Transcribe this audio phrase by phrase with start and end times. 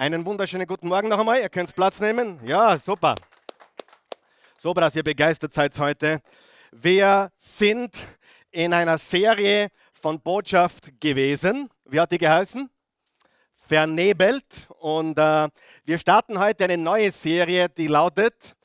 [0.00, 1.42] Einen wunderschönen guten Morgen noch einmal.
[1.42, 2.40] Ihr könnt Platz nehmen.
[2.46, 3.16] Ja, super.
[4.56, 6.22] Super, dass ihr begeistert seid heute.
[6.72, 7.94] Wir sind
[8.50, 11.68] in einer Serie von Botschaft gewesen.
[11.84, 12.70] Wie hat die geheißen?
[13.56, 14.68] Vernebelt.
[14.78, 15.48] Und äh,
[15.84, 18.56] wir starten heute eine neue Serie, die lautet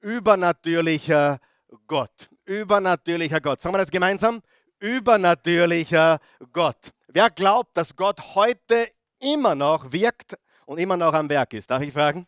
[0.00, 1.40] Übernatürlicher
[1.88, 2.30] Gott.
[2.44, 3.60] Übernatürlicher Gott.
[3.60, 4.42] Sagen wir das gemeinsam?
[4.78, 6.20] Übernatürlicher
[6.52, 6.92] Gott.
[7.08, 8.88] Wer glaubt, dass Gott heute
[9.18, 10.36] immer noch wirkt
[10.68, 11.70] und immer noch am Werk ist?
[11.70, 12.26] Darf ich fragen?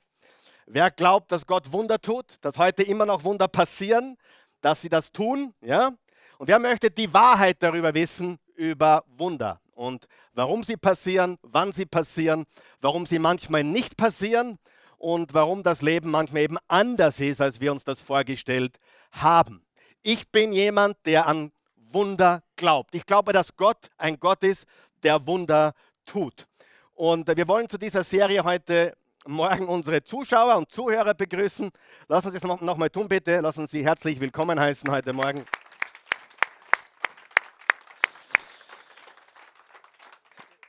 [0.66, 4.16] Wer glaubt, dass Gott Wunder tut, dass heute immer noch Wunder passieren,
[4.62, 5.52] dass sie das tun?
[5.60, 5.92] Ja?
[6.38, 11.84] Und wer möchte die Wahrheit darüber wissen, über Wunder und warum sie passieren, wann sie
[11.84, 12.46] passieren,
[12.80, 14.58] warum sie manchmal nicht passieren
[14.96, 18.78] und warum das Leben manchmal eben anders ist, als wir uns das vorgestellt
[19.12, 19.62] haben.
[20.02, 22.94] Ich bin jemand, der an Wunder glaubt.
[22.94, 24.64] Ich glaube, dass Gott ein Gott ist,
[25.02, 25.74] der Wunder
[26.06, 26.46] tut.
[27.00, 28.92] Und wir wollen zu dieser Serie heute
[29.26, 31.70] Morgen unsere Zuschauer und Zuhörer begrüßen.
[32.08, 33.40] Lassen Sie es nochmal noch tun, bitte.
[33.40, 35.46] Lassen Sie herzlich willkommen heißen heute Morgen.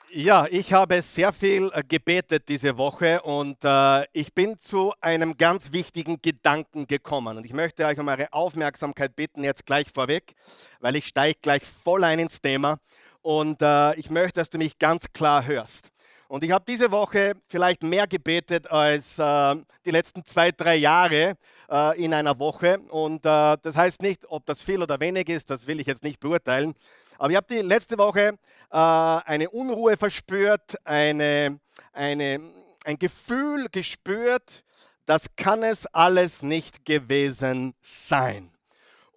[0.09, 5.35] Ja, ich habe sehr viel äh, gebetet diese Woche und äh, ich bin zu einem
[5.35, 7.39] ganz wichtigen Gedanken gekommen.
[7.39, 10.35] Und ich möchte euch um eure Aufmerksamkeit bitten, jetzt gleich vorweg,
[10.79, 12.77] weil ich steige gleich voll ein ins Thema.
[13.21, 15.90] Und äh, ich möchte, dass du mich ganz klar hörst.
[16.31, 21.35] Und ich habe diese Woche vielleicht mehr gebetet als äh, die letzten zwei, drei Jahre
[21.69, 22.79] äh, in einer Woche.
[22.87, 26.05] Und äh, das heißt nicht, ob das viel oder wenig ist, das will ich jetzt
[26.05, 26.73] nicht beurteilen.
[27.17, 28.37] Aber ich habe die letzte Woche
[28.71, 31.59] äh, eine Unruhe verspürt, eine,
[31.91, 32.39] eine,
[32.85, 34.63] ein Gefühl gespürt,
[35.05, 38.51] das kann es alles nicht gewesen sein.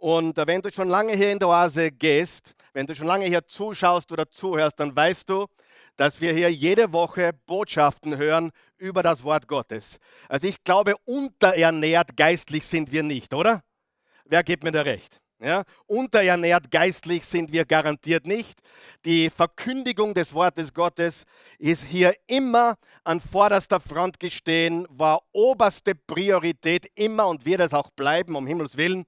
[0.00, 3.46] Und wenn du schon lange hier in der Oase gehst, wenn du schon lange hier
[3.46, 5.46] zuschaust oder zuhörst, dann weißt du,
[5.96, 9.98] dass wir hier jede Woche Botschaften hören über das Wort Gottes.
[10.28, 13.62] Also ich glaube, unterernährt geistlich sind wir nicht, oder?
[14.24, 15.20] Wer gibt mir da recht?
[15.40, 18.60] Ja, unterernährt geistlich sind wir garantiert nicht.
[19.04, 21.24] Die Verkündigung des Wortes Gottes
[21.58, 27.90] ist hier immer an vorderster Front gestehen, war oberste Priorität immer und wird es auch
[27.90, 29.04] bleiben, um Himmels Willen.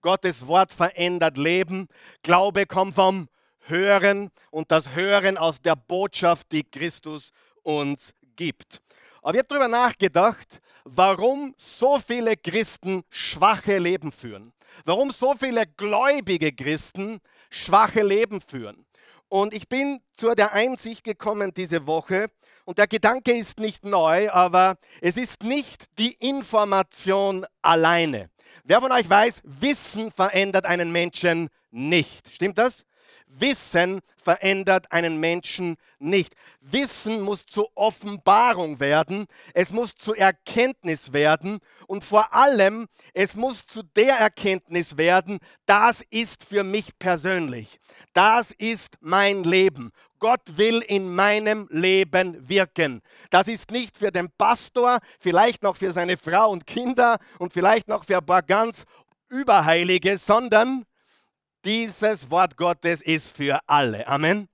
[0.00, 1.88] Gottes Wort verändert Leben.
[2.22, 3.28] Glaube kommt vom
[3.70, 7.32] Hören und das Hören aus der Botschaft, die Christus
[7.62, 8.82] uns gibt.
[9.22, 14.52] Aber ich habe darüber nachgedacht, warum so viele Christen schwache Leben führen.
[14.84, 17.20] Warum so viele gläubige Christen
[17.50, 18.86] schwache Leben führen.
[19.28, 22.30] Und ich bin zu der Einsicht gekommen diese Woche,
[22.64, 28.30] und der Gedanke ist nicht neu, aber es ist nicht die Information alleine.
[28.62, 32.30] Wer von euch weiß, Wissen verändert einen Menschen nicht.
[32.30, 32.84] Stimmt das?
[33.32, 36.34] Wissen verändert einen Menschen nicht.
[36.60, 43.66] Wissen muss zur Offenbarung werden, es muss zur Erkenntnis werden und vor allem, es muss
[43.66, 47.78] zu der Erkenntnis werden, das ist für mich persönlich.
[48.12, 49.90] Das ist mein Leben.
[50.18, 53.00] Gott will in meinem Leben wirken.
[53.30, 57.88] Das ist nicht für den Pastor, vielleicht noch für seine Frau und Kinder und vielleicht
[57.88, 58.84] noch für ein paar ganz
[59.30, 60.84] Überheilige, sondern
[61.64, 64.06] dieses Wort Gottes ist für alle.
[64.06, 64.48] Amen.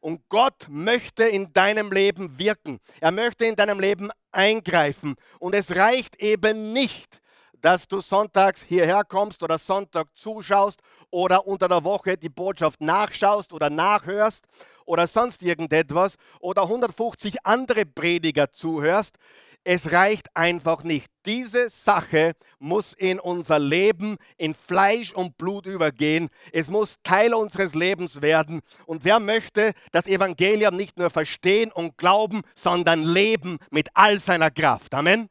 [0.00, 2.78] Und Gott möchte in deinem Leben wirken.
[3.00, 5.16] Er möchte in deinem Leben eingreifen.
[5.38, 7.20] Und es reicht eben nicht,
[7.60, 13.52] dass du sonntags hierher kommst oder Sonntag zuschaust oder unter der Woche die Botschaft nachschaust
[13.52, 14.44] oder nachhörst
[14.84, 19.16] oder sonst irgendetwas oder 150 andere Prediger zuhörst.
[19.64, 21.10] Es reicht einfach nicht.
[21.26, 26.28] Diese Sache muss in unser Leben, in Fleisch und Blut übergehen.
[26.52, 28.60] Es muss Teil unseres Lebens werden.
[28.86, 34.50] Und wer möchte das Evangelium nicht nur verstehen und glauben, sondern leben mit all seiner
[34.50, 34.94] Kraft?
[34.94, 35.28] Amen.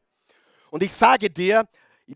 [0.70, 1.66] Und ich sage dir,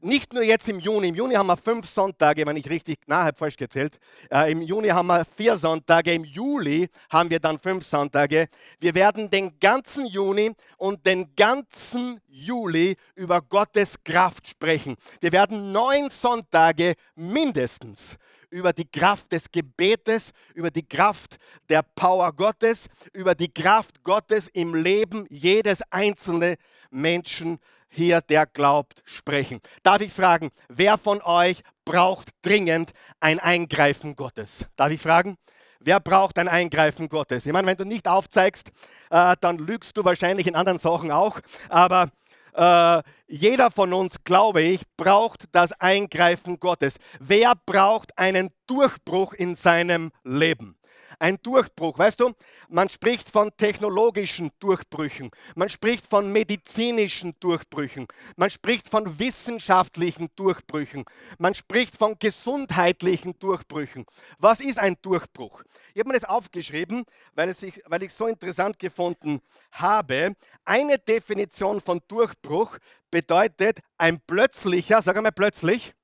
[0.01, 3.25] nicht nur jetzt im Juni, im Juni haben wir fünf Sonntage, wenn ich richtig, na,
[3.25, 3.99] habe falsch gezählt.
[4.31, 8.49] Äh, Im Juni haben wir vier Sonntage, im Juli haben wir dann fünf Sonntage.
[8.81, 14.97] Wir werden den ganzen Juni und den ganzen Juli über Gottes Kraft sprechen.
[15.21, 18.17] Wir werden neun Sonntage mindestens
[18.49, 24.49] über die Kraft des Gebetes, über die Kraft der Power Gottes, über die Kraft Gottes
[24.49, 26.57] im Leben jedes einzelnen
[26.91, 27.59] Menschen
[27.93, 29.61] hier, der glaubt, sprechen.
[29.83, 34.67] Darf ich fragen, wer von euch braucht dringend ein Eingreifen Gottes?
[34.77, 35.37] Darf ich fragen?
[35.81, 37.45] Wer braucht ein Eingreifen Gottes?
[37.45, 38.71] Ich meine, wenn du nicht aufzeigst,
[39.11, 41.41] äh, dann lügst du wahrscheinlich in anderen Sachen auch.
[41.69, 42.11] Aber
[42.55, 46.97] äh, jeder von uns, glaube ich, braucht das Eingreifen Gottes.
[47.21, 50.77] Wer braucht einen Durchbruch in seinem Leben?
[51.19, 52.33] Ein Durchbruch, weißt du,
[52.69, 58.07] man spricht von technologischen Durchbrüchen, man spricht von medizinischen Durchbrüchen,
[58.37, 61.05] man spricht von wissenschaftlichen Durchbrüchen,
[61.39, 64.07] man spricht von gesundheitlichen Durchbrüchen.
[64.39, 65.63] Was ist ein Durchbruch?
[65.95, 67.05] Ich habe mir das aufgeschrieben,
[67.35, 69.41] weil, es ich, weil ich es so interessant gefunden
[69.73, 70.35] habe.
[70.65, 72.79] Eine Definition von Durchbruch
[73.11, 75.95] bedeutet ein plötzlicher, sag einmal plötzlich,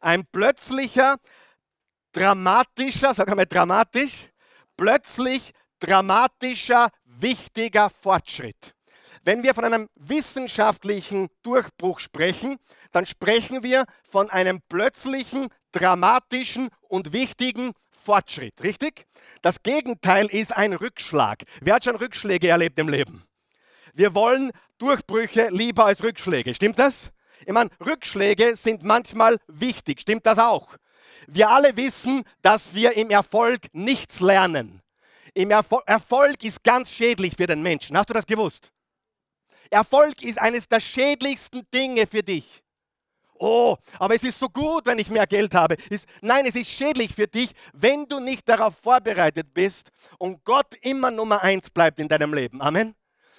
[0.00, 1.16] ein plötzlicher,
[2.12, 4.30] dramatischer, sag einmal dramatisch,
[4.78, 8.74] plötzlich dramatischer, wichtiger Fortschritt.
[9.24, 12.56] Wenn wir von einem wissenschaftlichen Durchbruch sprechen,
[12.92, 19.04] dann sprechen wir von einem plötzlichen, dramatischen und wichtigen Fortschritt, richtig?
[19.42, 21.42] Das Gegenteil ist ein Rückschlag.
[21.60, 23.24] Wer hat schon Rückschläge erlebt im Leben?
[23.92, 26.54] Wir wollen Durchbrüche lieber als Rückschläge.
[26.54, 27.10] Stimmt das?
[27.44, 30.00] Ich meine, Rückschläge sind manchmal wichtig.
[30.00, 30.76] Stimmt das auch?
[31.26, 34.82] Wir alle wissen, dass wir im Erfolg nichts lernen.
[35.34, 37.96] Im Erfol Erfolg ist ganz schädlich für den Menschen.
[37.96, 38.72] Hast du das gewusst?
[39.70, 42.62] Erfolg ist eines der schädlichsten Dinge für dich.
[43.40, 45.76] Oh, aber es ist so gut, wenn ich mehr Geld habe.
[45.90, 50.74] Ist, nein, es ist schädlich für dich, wenn du nicht darauf vorbereitet bist und Gott
[50.82, 52.60] immer Nummer eins bleibt in deinem Leben.
[52.60, 52.97] Amen.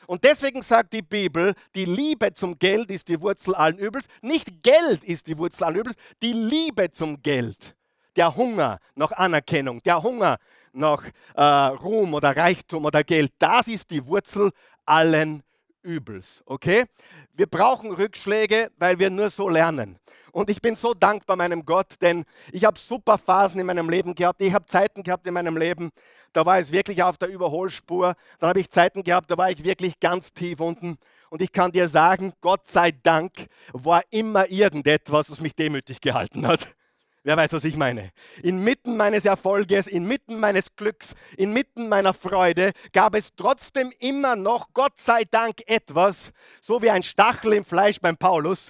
[0.09, 4.07] Und deswegen sagt die Bibel, die Liebe zum Geld ist die Wurzel allen Übels.
[4.23, 7.75] Nicht Geld ist die Wurzel allen Übels, die Liebe zum Geld.
[8.15, 10.39] Der Hunger nach Anerkennung, der Hunger
[10.73, 11.03] nach
[11.35, 14.49] äh, Ruhm oder Reichtum oder Geld, das ist die Wurzel
[14.83, 15.43] allen
[15.83, 16.41] Übels.
[16.47, 16.85] Okay?
[17.33, 19.99] Wir brauchen Rückschläge, weil wir nur so lernen.
[20.31, 24.15] Und ich bin so dankbar meinem Gott, denn ich habe super Phasen in meinem Leben
[24.15, 24.41] gehabt.
[24.41, 25.91] Ich habe Zeiten gehabt in meinem Leben,
[26.33, 28.15] da war es wirklich auf der Überholspur.
[28.39, 30.97] Dann habe ich Zeiten gehabt, da war ich wirklich ganz tief unten.
[31.29, 33.31] Und ich kann dir sagen, Gott sei Dank
[33.73, 36.75] war immer irgendetwas, was mich demütig gehalten hat.
[37.23, 38.11] Wer weiß, was ich meine?
[38.41, 44.97] Inmitten meines Erfolges, inmitten meines Glücks, inmitten meiner Freude gab es trotzdem immer noch, Gott
[44.97, 48.69] sei Dank, etwas, so wie ein Stachel im Fleisch beim Paulus,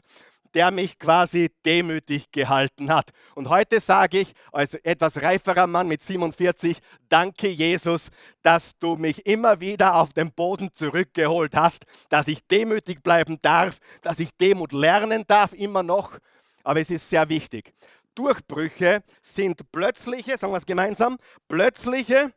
[0.53, 3.11] der mich quasi demütig gehalten hat.
[3.35, 8.09] Und heute sage ich als etwas reiferer Mann mit 47, danke Jesus,
[8.41, 13.79] dass du mich immer wieder auf den Boden zurückgeholt hast, dass ich demütig bleiben darf,
[14.01, 16.17] dass ich Demut lernen darf, immer noch.
[16.63, 17.73] Aber es ist sehr wichtig.
[18.15, 21.17] Durchbrüche sind plötzliche, sagen wir es gemeinsam,
[21.47, 22.33] plötzliche,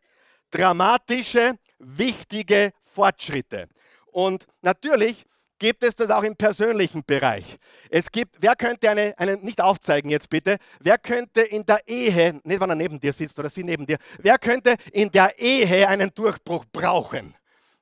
[0.51, 3.69] dramatische, wichtige Fortschritte.
[4.13, 5.25] Und natürlich
[5.63, 7.57] gibt es das auch im persönlichen Bereich.
[7.89, 12.41] Es gibt, wer könnte eine, eine, nicht aufzeigen jetzt bitte, wer könnte in der Ehe,
[12.43, 15.89] nicht wenn er neben dir sitzt oder sie neben dir, wer könnte in der Ehe
[15.89, 17.37] einen Durchbruch brauchen?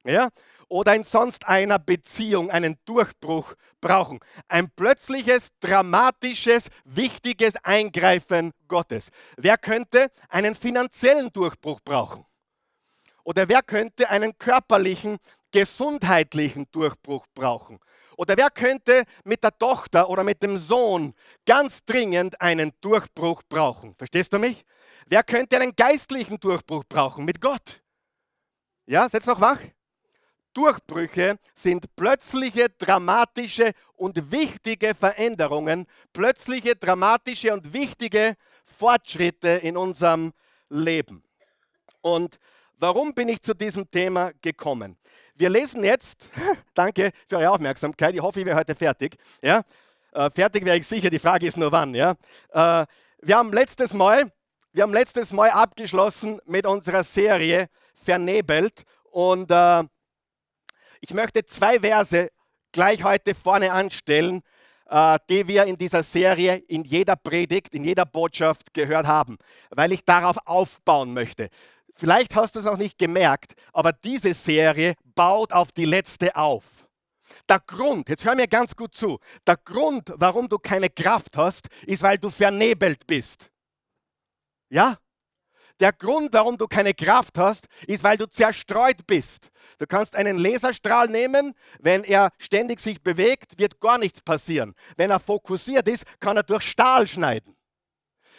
[0.04, 0.28] Ja?
[0.68, 4.20] Oder in sonst einer Beziehung einen Durchbruch brauchen.
[4.46, 9.08] Ein plötzliches, dramatisches, wichtiges Eingreifen Gottes.
[9.38, 12.26] Wer könnte einen finanziellen Durchbruch brauchen?
[13.24, 15.18] Oder wer könnte einen körperlichen
[15.50, 17.78] gesundheitlichen Durchbruch brauchen?
[18.16, 21.14] Oder wer könnte mit der Tochter oder mit dem Sohn
[21.46, 23.94] ganz dringend einen Durchbruch brauchen?
[23.94, 24.64] Verstehst du mich?
[25.06, 27.82] Wer könnte einen geistlichen Durchbruch brauchen mit Gott?
[28.86, 29.60] Ja, setz noch wach.
[30.52, 40.32] Durchbrüche sind plötzliche, dramatische und wichtige Veränderungen, plötzliche, dramatische und wichtige Fortschritte in unserem
[40.68, 41.22] Leben.
[42.00, 42.38] Und
[42.78, 44.98] warum bin ich zu diesem Thema gekommen?
[45.40, 46.30] Wir lesen jetzt,
[46.74, 49.16] danke für eure Aufmerksamkeit, ich hoffe, ich wäre heute fertig.
[49.40, 49.64] Ja?
[50.12, 51.94] Äh, fertig wäre ich sicher, die Frage ist nur wann.
[51.94, 52.10] Ja?
[52.50, 52.84] Äh,
[53.22, 54.30] wir, haben letztes Mal,
[54.74, 59.82] wir haben letztes Mal abgeschlossen mit unserer Serie Vernebelt und äh,
[61.00, 62.30] ich möchte zwei Verse
[62.70, 64.42] gleich heute vorne anstellen,
[65.28, 69.38] die wir in dieser Serie, in jeder Predigt, in jeder Botschaft gehört haben,
[69.70, 71.48] weil ich darauf aufbauen möchte.
[72.00, 76.64] Vielleicht hast du es noch nicht gemerkt, aber diese Serie baut auf die letzte auf.
[77.46, 81.68] Der Grund, jetzt hör mir ganz gut zu, der Grund, warum du keine Kraft hast,
[81.84, 83.50] ist, weil du vernebelt bist.
[84.70, 84.96] Ja?
[85.78, 89.50] Der Grund, warum du keine Kraft hast, ist, weil du zerstreut bist.
[89.76, 94.74] Du kannst einen Laserstrahl nehmen, wenn er ständig sich bewegt, wird gar nichts passieren.
[94.96, 97.58] Wenn er fokussiert ist, kann er durch Stahl schneiden.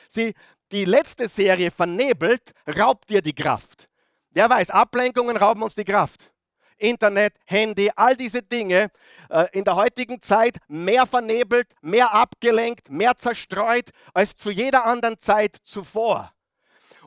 [0.10, 0.34] Sie,
[0.72, 3.90] die letzte Serie vernebelt, raubt dir die Kraft.
[4.32, 6.32] Wer weiß, Ablenkungen rauben uns die Kraft.
[6.78, 8.90] Internet, Handy, all diese Dinge
[9.30, 15.20] äh, in der heutigen Zeit mehr vernebelt, mehr abgelenkt, mehr zerstreut als zu jeder anderen
[15.20, 16.34] Zeit zuvor.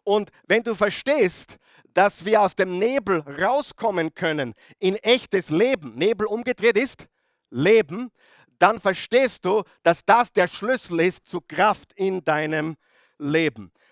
[0.05, 1.57] Und wenn du verstehst,
[1.93, 7.07] dass wir aus dem Nebel rauskommen können in echtes Leben, Nebel umgedreht ist
[7.51, 8.11] Leben,
[8.59, 12.79] dann verstehst du, dass das der Schlüssel ist zu Kraft in deinem Leben.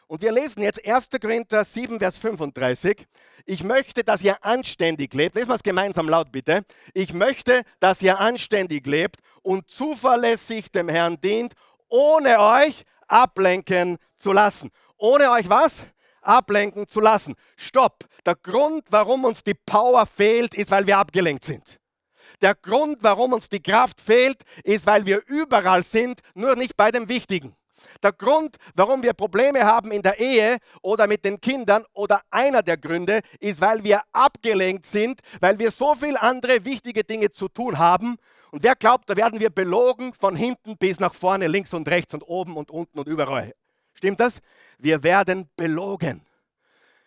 [0.06, 1.08] Und wir lesen jetzt 1.
[1.20, 3.06] Korinther 7, Vers 35.
[3.46, 5.34] Ich möchte, dass ihr anständig lebt.
[5.34, 6.64] Lesen wir es gemeinsam laut, bitte.
[6.92, 11.54] Ich möchte, dass ihr anständig lebt und zuverlässig dem Herrn dient,
[11.88, 14.70] ohne euch ablenken zu lassen.
[14.98, 15.72] Ohne euch was?
[16.20, 17.34] Ablenken zu lassen.
[17.56, 18.04] Stopp.
[18.24, 21.80] Der Grund, warum uns die Power fehlt, ist, weil wir abgelenkt sind.
[22.40, 26.90] Der Grund, warum uns die Kraft fehlt, ist, weil wir überall sind, nur nicht bei
[26.90, 27.56] dem Wichtigen.
[28.02, 32.62] Der Grund, warum wir Probleme haben in der Ehe oder mit den Kindern oder einer
[32.62, 37.48] der Gründe ist, weil wir abgelenkt sind, weil wir so viele andere wichtige Dinge zu
[37.48, 38.16] tun haben.
[38.50, 42.12] Und wer glaubt, da werden wir belogen von hinten bis nach vorne, links und rechts
[42.12, 43.54] und oben und unten und überall.
[43.94, 44.40] Stimmt das?
[44.78, 46.22] Wir werden belogen.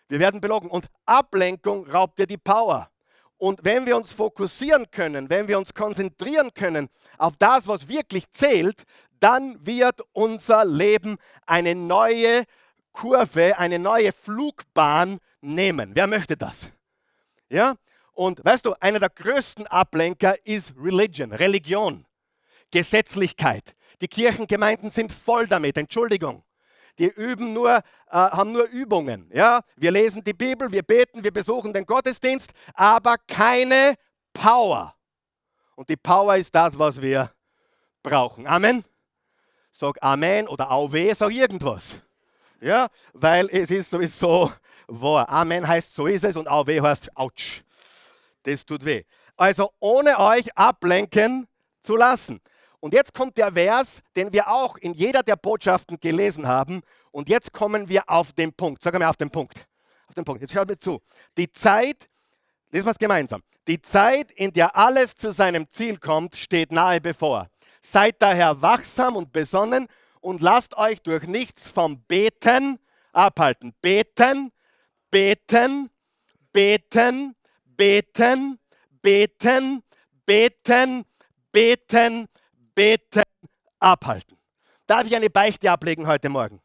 [0.08, 0.70] Wir werden belogen.
[0.70, 2.90] Und Ablenkung raubt dir die Power.
[3.38, 8.30] Und wenn wir uns fokussieren können, wenn wir uns konzentrieren können auf das, was wirklich
[8.32, 8.84] zählt,
[9.20, 12.44] dann wird unser Leben eine neue
[12.92, 15.90] Kurve, eine neue Flugbahn nehmen.
[15.94, 16.70] Wer möchte das?
[17.48, 17.76] Ja?
[18.12, 22.06] Und weißt du, einer der größten Ablenker ist Religion, Religion,
[22.70, 23.74] Gesetzlichkeit.
[24.00, 26.42] Die Kirchengemeinden sind voll damit, Entschuldigung.
[26.98, 29.30] Die üben nur, äh, haben nur Übungen.
[29.34, 29.60] Ja?
[29.76, 33.96] Wir lesen die Bibel, wir beten, wir besuchen den Gottesdienst, aber keine
[34.32, 34.94] Power.
[35.74, 37.30] Und die Power ist das, was wir
[38.02, 38.46] brauchen.
[38.46, 38.82] Amen.
[39.78, 41.96] Sag Amen oder Auwe, sag irgendwas.
[42.62, 44.50] Ja, weil es ist sowieso
[44.86, 45.28] wahr.
[45.28, 47.62] Amen heißt so ist es und Auwe heißt Autsch.
[48.44, 49.04] Das tut weh.
[49.36, 51.46] Also ohne euch ablenken
[51.82, 52.40] zu lassen.
[52.80, 56.80] Und jetzt kommt der Vers, den wir auch in jeder der Botschaften gelesen haben.
[57.10, 58.82] Und jetzt kommen wir auf den Punkt.
[58.82, 59.66] Sag mal auf den Punkt.
[60.08, 60.40] Auf den Punkt.
[60.40, 61.02] Jetzt hört mir zu.
[61.36, 62.08] Die Zeit,
[62.70, 63.42] lesen wir es gemeinsam.
[63.66, 67.50] Die Zeit, in der alles zu seinem Ziel kommt, steht nahe bevor.
[67.88, 69.86] Seid daher wachsam und besonnen
[70.20, 72.80] und lasst euch durch nichts vom Beten
[73.12, 73.74] abhalten.
[73.80, 74.50] Beten,
[75.08, 75.88] beten,
[76.52, 77.36] beten,
[77.72, 78.58] beten,
[79.02, 79.82] beten,
[80.24, 81.04] beten,
[81.52, 82.26] beten,
[82.74, 83.22] Beten
[83.78, 84.36] abhalten.
[84.88, 86.60] Darf ich eine Beichte ablegen heute Morgen?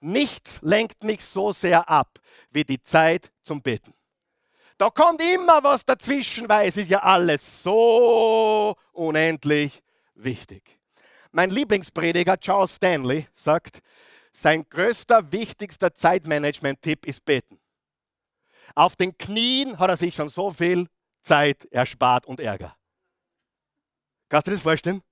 [0.00, 2.18] Nichts lenkt mich so sehr ab
[2.50, 3.94] wie die Zeit zum Beten.
[4.76, 9.82] Da kommt immer was dazwischen, weil es ist ja alles so unendlich
[10.16, 10.78] wichtig.
[11.32, 13.80] Mein Lieblingsprediger Charles Stanley sagt,
[14.32, 17.58] sein größter, wichtigster Zeitmanagement-Tipp ist Beten.
[18.74, 20.88] Auf den Knien hat er sich schon so viel
[21.22, 22.76] Zeit erspart und Ärger.
[24.28, 25.02] Kannst du dir das vorstellen?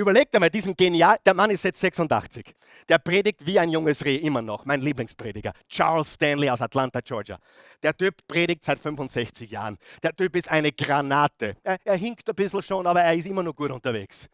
[0.00, 2.54] Überlegt einmal, diesen genial, der Mann ist jetzt 86.
[2.88, 5.52] Der predigt wie ein junges Reh immer noch, mein Lieblingsprediger.
[5.68, 7.38] Charles Stanley aus Atlanta, Georgia.
[7.82, 9.76] Der Typ predigt seit 65 Jahren.
[10.02, 11.54] Der Typ ist eine Granate.
[11.62, 14.26] Er, er hinkt ein bisschen schon, aber er ist immer noch gut unterwegs.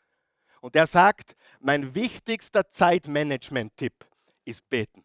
[0.61, 4.06] Und er sagt, mein wichtigster Zeitmanagement-Tipp
[4.44, 5.04] ist beten.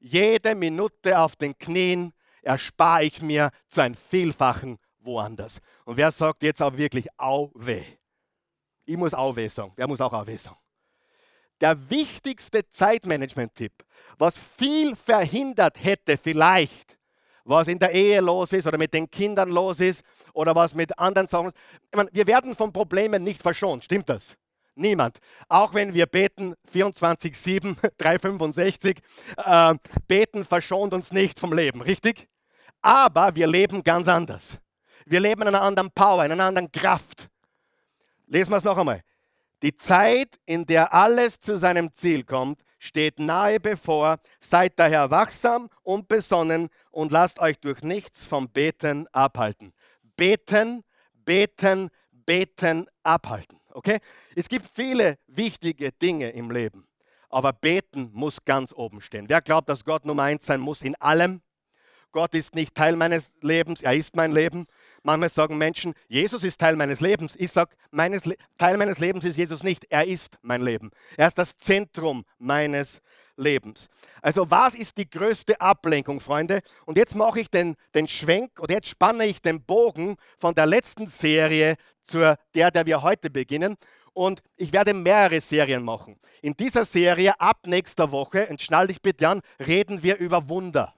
[0.00, 5.58] Jede Minute auf den Knien erspare ich mir zu einem Vielfachen woanders.
[5.84, 7.84] Und wer sagt jetzt auch wirklich, au weh?
[8.84, 9.72] Ich muss auch weh sagen.
[9.76, 10.56] Der muss auch auch weh sagen.
[11.60, 13.72] Der wichtigste Zeitmanagement-Tipp,
[14.18, 16.98] was viel verhindert hätte, vielleicht,
[17.44, 20.98] was in der Ehe los ist oder mit den Kindern los ist oder was mit
[20.98, 21.52] anderen Sachen.
[21.90, 24.36] Ich meine, wir werden von Problemen nicht verschont, stimmt das?
[24.74, 25.18] Niemand.
[25.48, 28.98] Auch wenn wir beten 24-7, 365,
[29.36, 29.74] äh,
[30.08, 32.26] beten verschont uns nicht vom Leben, richtig?
[32.80, 34.58] Aber wir leben ganz anders.
[35.04, 37.28] Wir leben in einer anderen Power, in einer anderen Kraft.
[38.32, 39.04] Lesen wir es noch einmal.
[39.60, 44.20] Die Zeit, in der alles zu seinem Ziel kommt, steht nahe bevor.
[44.40, 49.74] Seid daher wachsam und besonnen und lasst euch durch nichts vom Beten abhalten.
[50.16, 53.60] Beten, beten, beten, abhalten.
[53.74, 53.98] Okay?
[54.34, 56.88] Es gibt viele wichtige Dinge im Leben,
[57.28, 59.28] aber beten muss ganz oben stehen.
[59.28, 61.42] Wer glaubt, dass Gott Nummer eins sein muss in allem?
[62.12, 64.66] Gott ist nicht Teil meines Lebens, er ist mein Leben.
[65.02, 67.34] Manchmal sagen Menschen, Jesus ist Teil meines Lebens.
[67.36, 68.22] Ich sage, meines
[68.56, 69.84] Teil meines Lebens ist Jesus nicht.
[69.90, 70.90] Er ist mein Leben.
[71.16, 73.00] Er ist das Zentrum meines
[73.36, 73.88] Lebens.
[74.20, 76.62] Also was ist die größte Ablenkung, Freunde?
[76.86, 80.66] Und jetzt mache ich den, den Schwenk oder jetzt spanne ich den Bogen von der
[80.66, 83.76] letzten Serie zur der, der wir heute beginnen.
[84.12, 86.18] Und ich werde mehrere Serien machen.
[86.42, 90.94] In dieser Serie ab nächster Woche, und schnall dich bitte an, reden wir über Wunder.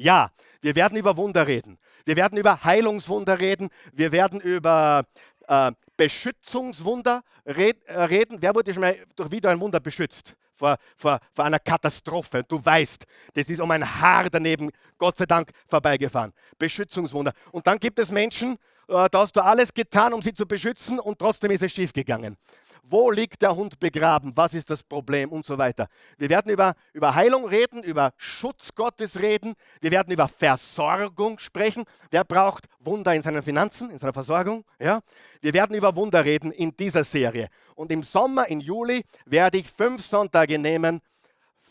[0.00, 0.30] Ja,
[0.62, 1.78] wir werden über Wunder reden.
[2.06, 3.68] Wir werden über Heilungswunder reden.
[3.92, 5.04] Wir werden über
[5.46, 8.38] äh, Beschützungswunder red, äh, reden.
[8.40, 10.34] Wer wurde schon mal durch wieder ein Wunder beschützt?
[10.56, 12.42] Vor, vor, vor einer Katastrophe.
[12.48, 13.04] Du weißt,
[13.34, 16.32] das ist um ein Haar daneben, Gott sei Dank, vorbeigefahren.
[16.58, 17.34] Beschützungswunder.
[17.52, 18.56] Und dann gibt es Menschen,
[18.90, 22.36] da hast du alles getan, um sie zu beschützen und trotzdem ist es schiefgegangen.
[22.82, 24.32] Wo liegt der Hund begraben?
[24.34, 25.30] Was ist das Problem?
[25.30, 25.86] Und so weiter.
[26.18, 29.54] Wir werden über, über Heilung reden, über Schutz Gottes reden.
[29.80, 31.84] Wir werden über Versorgung sprechen.
[32.10, 34.64] Wer braucht Wunder in seinen Finanzen, in seiner Versorgung?
[34.80, 35.00] Ja?
[35.40, 37.48] Wir werden über Wunder reden in dieser Serie.
[37.76, 41.00] Und im Sommer, im Juli, werde ich fünf Sonntage nehmen,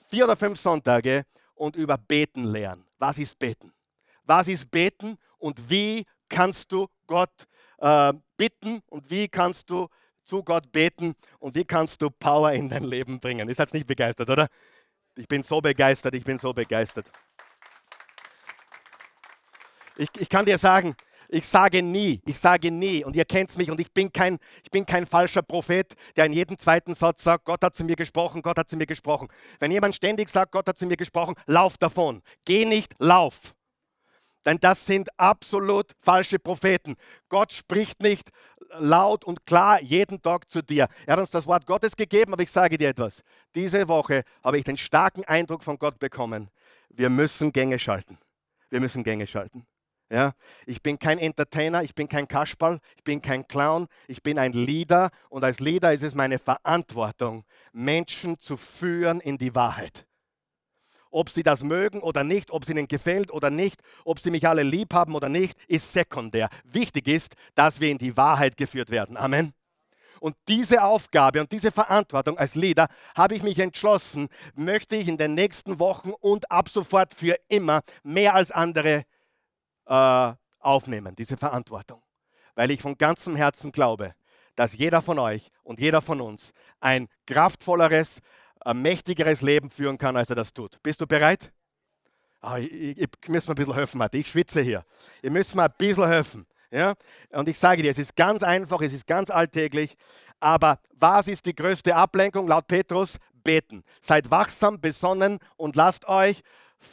[0.10, 2.86] vier oder fünf Sonntage und über Beten lernen.
[2.98, 3.74] Was ist Beten?
[4.24, 7.48] Was ist Beten und wie kannst du Gott
[7.80, 9.88] äh, bitten und wie kannst du
[10.24, 13.50] zu Gott beten und wie kannst du Power in dein Leben bringen?
[13.50, 14.48] Ist jetzt nicht begeistert, oder?
[15.16, 17.08] Ich bin so begeistert, ich bin so begeistert.
[19.98, 20.96] Ich, ich kann dir sagen,
[21.32, 24.72] ich sage nie, ich sage nie, und ihr kennt mich, und ich bin, kein, ich
[24.72, 28.42] bin kein falscher Prophet, der in jedem zweiten Satz sagt, Gott hat zu mir gesprochen,
[28.42, 29.28] Gott hat zu mir gesprochen.
[29.60, 32.24] Wenn jemand ständig sagt, Gott hat zu mir gesprochen, lauf davon.
[32.46, 33.54] Geh nicht, lauf.
[34.46, 36.96] Denn das sind absolut falsche Propheten.
[37.28, 38.30] Gott spricht nicht
[38.78, 40.88] laut und klar jeden Tag zu dir.
[41.06, 43.22] Er hat uns das Wort Gottes gegeben, aber ich sage dir etwas.
[43.56, 46.50] Diese Woche habe ich den starken Eindruck von Gott bekommen.
[46.90, 48.18] Wir müssen Gänge schalten.
[48.70, 49.66] Wir müssen Gänge schalten.
[50.12, 50.34] Ja,
[50.66, 54.54] ich bin kein Entertainer, ich bin kein Kasperl, ich bin kein Clown, ich bin ein
[54.54, 60.08] Leader und als Leader ist es meine Verantwortung, Menschen zu führen in die Wahrheit.
[61.12, 64.48] Ob sie das mögen oder nicht, ob es ihnen gefällt oder nicht, ob sie mich
[64.48, 66.50] alle lieb haben oder nicht, ist sekundär.
[66.64, 69.18] Wichtig ist, dass wir in die Wahrheit geführt werden.
[69.18, 69.54] Amen.
[70.20, 75.18] Und diese Aufgabe und diese Verantwortung als Leader habe ich mich entschlossen, möchte ich in
[75.18, 79.06] den nächsten Wochen und ab sofort für immer mehr als andere
[79.86, 82.02] äh, aufnehmen, diese Verantwortung.
[82.56, 84.14] Weil ich von ganzem Herzen glaube,
[84.56, 86.52] dass jeder von euch und jeder von uns
[86.82, 88.20] ein kraftvolleres,
[88.62, 90.82] ein mächtigeres Leben führen kann, als er das tut.
[90.84, 91.52] Bist du bereit?
[92.42, 94.22] Ah, ich, ich, ich muss mir ein bisschen helfen, Martin.
[94.22, 94.86] Ich schwitze hier.
[95.22, 96.46] Ihr müsst mir ein bisschen helfen.
[96.72, 96.96] Ja?
[97.32, 99.96] Und ich sage dir, es ist ganz einfach, es ist ganz alltäglich.
[100.40, 103.18] Aber was ist die größte Ablenkung laut Petrus?
[103.44, 103.84] Beten.
[104.02, 106.42] Seid wachsam, besonnen und lasst euch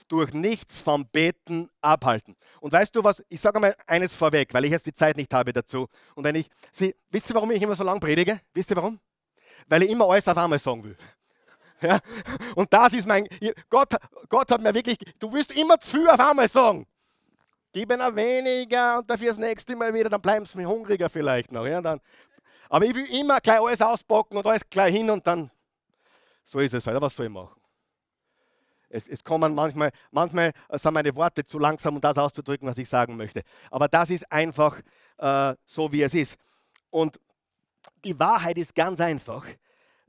[0.09, 2.37] durch nichts vom Beten abhalten.
[2.61, 5.33] Und weißt du was, ich sage mal eines vorweg, weil ich jetzt die Zeit nicht
[5.33, 5.87] habe dazu.
[6.15, 8.41] Und wenn ich, Sie, wisst ihr, warum ich immer so lange predige?
[8.53, 8.99] Wisst ihr warum?
[9.69, 10.97] Weil ich immer alles auf einmal sagen will.
[11.81, 11.99] Ja?
[12.55, 13.29] Und das ist mein,
[13.69, 13.95] Gott,
[14.29, 16.87] Gott hat mir wirklich, du wirst immer zu viel auf einmal sagen.
[17.73, 21.53] Gib einer weniger und dafür das nächste Mal wieder, dann bleiben sie mir hungriger vielleicht
[21.53, 21.67] noch.
[21.67, 21.81] Ja?
[21.81, 22.01] Dann,
[22.69, 25.51] aber ich will immer gleich alles auspacken und alles gleich hin und dann,
[26.45, 27.61] so ist es halt, was soll ich machen?
[28.89, 32.89] Es, es, kommen manchmal, manchmal sind meine Worte zu langsam, um das auszudrücken, was ich
[32.89, 33.43] sagen möchte.
[33.71, 34.81] Aber das ist einfach
[35.19, 36.39] äh, so, wie es ist.
[36.91, 37.21] Und
[38.05, 39.45] die Wahrheit ist ganz einfach,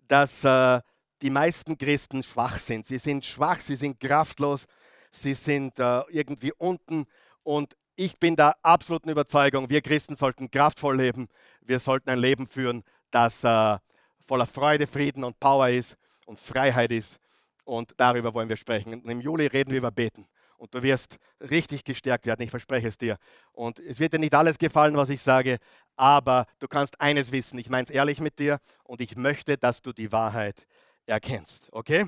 [0.08, 0.80] dass äh,
[1.22, 2.86] die meisten Christen schwach sind.
[2.86, 4.66] Sie sind schwach, sie sind kraftlos,
[5.12, 7.06] sie sind äh, irgendwie unten.
[7.44, 11.28] Und ich bin der absoluten Überzeugung, wir Christen sollten kraftvoll leben.
[11.62, 13.78] Wir sollten ein Leben führen, das äh,
[14.22, 17.20] voller Freude, Frieden und Power ist und Freiheit ist.
[17.66, 18.94] Und darüber wollen wir sprechen.
[18.94, 20.28] Und Im Juli reden wir über Beten.
[20.58, 23.18] Und du wirst richtig gestärkt werden, ich verspreche es dir.
[23.52, 25.60] Und es wird dir nicht alles gefallen, was ich sage,
[25.96, 29.82] aber du kannst eines wissen, ich meine es ehrlich mit dir und ich möchte, dass
[29.82, 30.66] du die Wahrheit
[31.08, 31.70] erkennst.
[31.72, 32.08] Okay?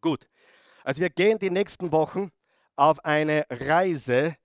[0.00, 0.26] Gut.
[0.82, 2.30] Also wir gehen die nächsten Wochen
[2.74, 4.36] auf eine Reise,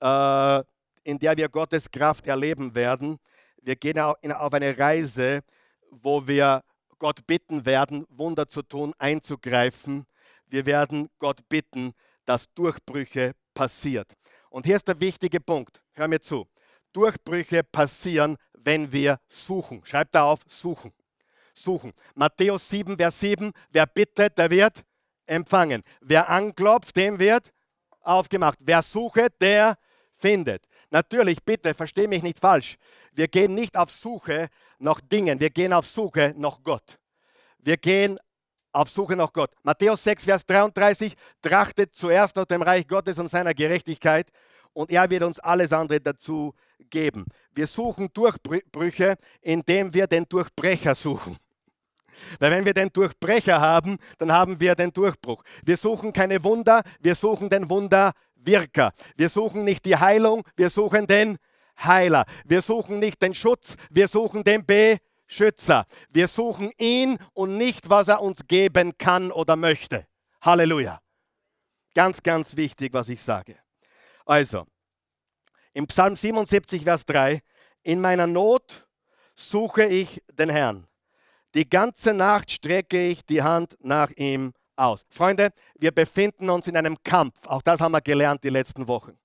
[0.00, 0.62] äh,
[1.04, 3.18] in der wir Gottes Kraft erleben werden.
[3.62, 5.42] Wir gehen auf eine Reise,
[5.90, 6.62] wo wir
[6.98, 10.04] Gott bitten werden, Wunder zu tun, einzugreifen.
[10.46, 11.94] Wir werden Gott bitten,
[12.24, 14.12] dass Durchbrüche passiert.
[14.50, 15.82] Und hier ist der wichtige Punkt.
[15.94, 16.46] Hör mir zu.
[16.92, 19.84] Durchbrüche passieren, wenn wir suchen.
[19.84, 20.92] Schreibt da auf, suchen
[21.58, 21.92] suchen.
[22.14, 24.84] Matthäus 7, Vers 7, wer bittet, der wird
[25.26, 25.82] empfangen.
[26.00, 27.52] Wer anklopft, dem wird
[28.00, 28.58] aufgemacht.
[28.60, 29.76] Wer sucht, der
[30.14, 30.64] findet.
[30.90, 32.76] Natürlich, bitte, verstehe mich nicht falsch.
[33.12, 36.98] Wir gehen nicht auf Suche nach Dingen, wir gehen auf Suche nach Gott.
[37.58, 38.18] Wir gehen
[38.72, 39.50] auf Suche nach Gott.
[39.62, 44.28] Matthäus 6, Vers 33, trachtet zuerst nach dem Reich Gottes und seiner Gerechtigkeit
[44.72, 46.54] und er wird uns alles andere dazu
[46.90, 47.26] geben.
[47.52, 51.36] Wir suchen Durchbrüche, indem wir den Durchbrecher suchen.
[52.38, 55.42] Weil wenn wir den Durchbrecher haben, dann haben wir den Durchbruch.
[55.64, 58.92] Wir suchen keine Wunder, wir suchen den Wunderwirker.
[59.16, 61.38] Wir suchen nicht die Heilung, wir suchen den
[61.82, 62.24] Heiler.
[62.44, 65.86] Wir suchen nicht den Schutz, wir suchen den Beschützer.
[66.10, 70.06] Wir suchen ihn und nicht, was er uns geben kann oder möchte.
[70.42, 71.00] Halleluja.
[71.94, 73.56] Ganz, ganz wichtig, was ich sage.
[74.24, 74.66] Also,
[75.72, 77.42] im Psalm 77, Vers 3,
[77.82, 78.86] in meiner Not
[79.34, 80.86] suche ich den Herrn.
[81.54, 85.04] Die ganze Nacht strecke ich die Hand nach ihm aus.
[85.08, 87.34] Freunde, wir befinden uns in einem Kampf.
[87.46, 89.18] Auch das haben wir gelernt die letzten Wochen.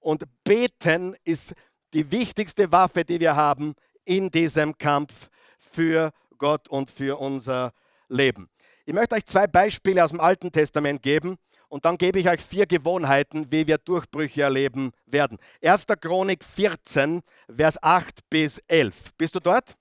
[0.00, 1.54] Und beten ist
[1.94, 7.72] die wichtigste Waffe, die wir haben in diesem Kampf für Gott und für unser
[8.08, 8.48] Leben.
[8.84, 11.36] Ich möchte euch zwei Beispiele aus dem Alten Testament geben
[11.68, 15.38] und dann gebe ich euch vier Gewohnheiten, wie wir Durchbrüche erleben werden.
[15.62, 15.86] 1.
[16.00, 17.22] Chronik 14,
[17.56, 19.12] Vers 8 bis 11.
[19.16, 19.76] Bist du dort?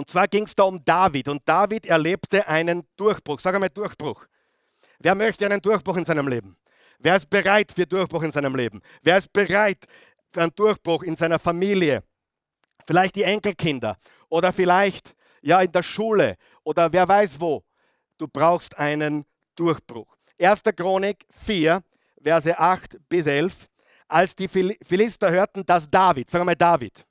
[0.00, 3.38] Und zwar ging es da um David und David erlebte einen Durchbruch.
[3.38, 4.24] Sag einmal Durchbruch.
[4.98, 6.56] Wer möchte einen Durchbruch in seinem Leben?
[7.00, 8.80] Wer ist bereit für Durchbruch in seinem Leben?
[9.02, 9.84] Wer ist bereit
[10.32, 12.02] für einen Durchbruch in seiner Familie?
[12.86, 13.98] Vielleicht die Enkelkinder
[14.30, 17.62] oder vielleicht ja in der Schule oder wer weiß wo.
[18.16, 20.16] Du brauchst einen Durchbruch.
[20.40, 20.62] 1.
[20.78, 21.82] Chronik 4,
[22.22, 23.68] Verse 8 bis 11.
[24.08, 27.04] Als die Philister hörten, dass David, sagen wir mal David,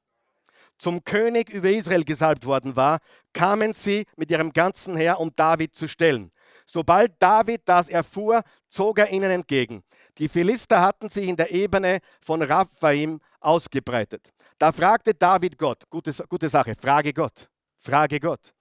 [0.80, 3.00] zum König über Israel gesalbt worden war,
[3.34, 6.32] kamen sie mit ihrem ganzen Heer, um David zu stellen.
[6.66, 9.84] Sobald David das erfuhr, zog er ihnen entgegen.
[10.18, 14.32] Die Philister hatten sich in der Ebene von Raphaim ausgebreitet.
[14.58, 18.54] Da fragte David Gott, gute, gute Sache, frage Gott, frage Gott,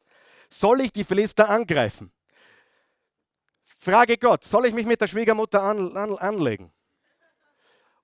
[0.51, 2.13] soll ich die Philister angreifen?
[3.77, 6.73] Frage Gott, soll ich mich mit der Schwiegermutter an, an, anlegen?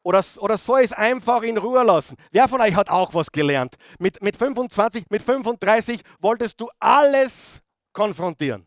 [0.05, 2.17] Oder, oder soll ich es einfach in Ruhe lassen?
[2.31, 3.77] Wer von euch hat auch was gelernt?
[3.99, 7.63] Mit, mit 25, mit 35 wolltest du alles
[7.95, 8.67] konfrontieren.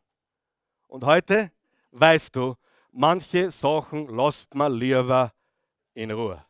[0.87, 1.51] Und heute
[1.91, 2.55] weißt du,
[2.91, 5.31] manche Sachen lässt man lieber
[5.93, 6.43] in Ruhe.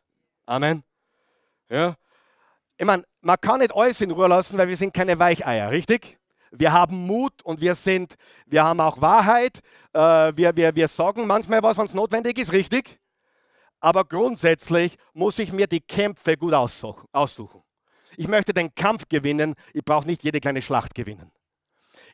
[0.46, 0.82] Amen.
[1.68, 1.94] Ja.
[2.78, 6.18] Ich meine, man kann nicht alles in Ruhe lassen, weil wir sind keine Weicheier, richtig?
[6.50, 8.14] Wir haben Mut und wir sind,
[8.46, 9.60] wir haben auch Wahrheit.
[9.92, 12.98] Äh, wir, wir, wir sagen manchmal was, wenn es notwendig ist, richtig?
[13.80, 17.62] Aber grundsätzlich muss ich mir die Kämpfe gut aussuchen.
[18.16, 21.30] Ich möchte den Kampf gewinnen, ich brauche nicht jede kleine Schlacht gewinnen.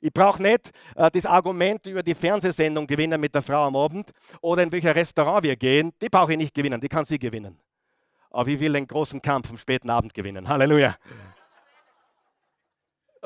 [0.00, 4.10] Ich brauche nicht äh, das Argument über die Fernsehsendung gewinnen mit der Frau am Abend
[4.42, 5.92] oder in welcher Restaurant wir gehen.
[6.02, 7.58] Die brauche ich nicht gewinnen, die kann sie gewinnen.
[8.30, 10.46] Aber ich will den großen Kampf am späten Abend gewinnen.
[10.46, 10.96] Halleluja.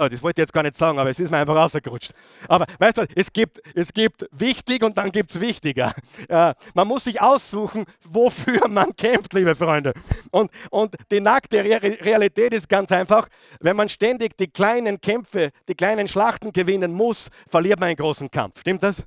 [0.00, 2.12] Oh, das wollte ich jetzt gar nicht sagen, aber es ist mir einfach rausgerutscht.
[2.46, 5.92] Aber weißt du, es gibt, es gibt wichtig und dann gibt es wichtiger.
[6.28, 9.94] Äh, man muss sich aussuchen, wofür man kämpft, liebe Freunde.
[10.30, 13.28] Und, und die nackte Re Realität ist ganz einfach,
[13.60, 18.30] wenn man ständig die kleinen Kämpfe, die kleinen Schlachten gewinnen muss, verliert man einen großen
[18.30, 18.60] Kampf.
[18.60, 19.02] Stimmt das?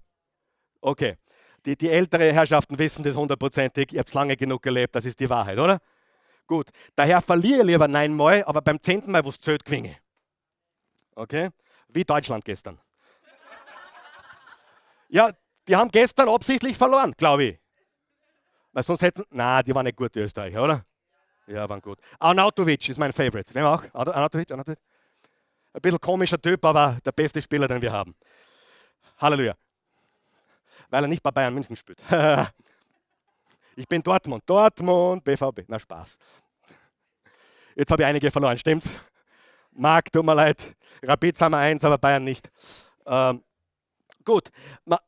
[0.79, 1.17] Okay.
[1.65, 3.93] Die, die ältere Herrschaften wissen das hundertprozentig.
[3.93, 5.79] Ihr habt lange genug gelebt, das ist die Wahrheit, oder?
[6.47, 6.69] Gut.
[6.95, 9.97] Daher verliere ich lieber neunmal, aber beim zehnten Mal, wo es zählt, gewinne
[11.21, 11.51] Okay?
[11.89, 12.79] Wie Deutschland gestern.
[15.09, 15.31] ja,
[15.67, 17.59] die haben gestern absichtlich verloren, glaube ich.
[18.73, 20.85] Weil sonst hätten, na, die waren nicht gut, die Österreicher, oder?
[21.45, 21.99] Ja, waren gut.
[22.17, 23.53] Arnautovic ist mein Favorite.
[23.53, 23.83] Wer auch?
[23.93, 24.79] Arnautovic, Arnautovic.
[25.73, 28.15] Ein bisschen komischer Typ, aber der beste Spieler, den wir haben.
[29.19, 29.53] Halleluja.
[30.89, 32.01] Weil er nicht bei Bayern München spielt.
[33.75, 34.43] ich bin Dortmund.
[34.47, 35.65] Dortmund, BVB.
[35.67, 36.17] Na, Spaß.
[37.75, 38.89] Jetzt habe ich einige verloren, stimmt's?
[39.71, 40.75] Marc, tut mir leid.
[41.03, 42.49] Rapid sind wir eins, aber Bayern nicht.
[43.05, 43.43] Ähm,
[44.23, 44.49] gut,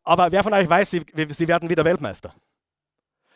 [0.04, 2.34] aber wer von euch weiß, sie, sie werden wieder Weltmeister?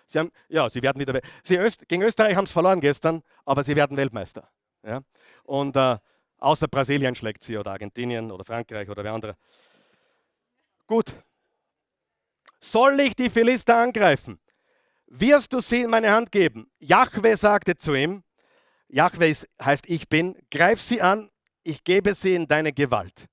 [0.06, 1.20] Sie haben, ja, sie werden wieder.
[1.44, 4.50] Sie Öst, gegen Österreich haben sie verloren gestern, aber sie werden Weltmeister.
[4.84, 5.02] Ja?
[5.44, 5.98] Und äh,
[6.40, 9.36] außer Brasilien schlägt sie oder Argentinien oder Frankreich oder wer andere.
[10.88, 11.13] Gut.
[12.62, 14.40] Soll ich die Philister angreifen?
[15.08, 16.72] Wirst du sie in meine Hand geben?
[16.80, 18.24] Jahwe sagte zu ihm:
[18.89, 21.30] Jahwe heißt ich bin, greif sie an,
[21.63, 23.26] ich gebe sie in deine Gewalt.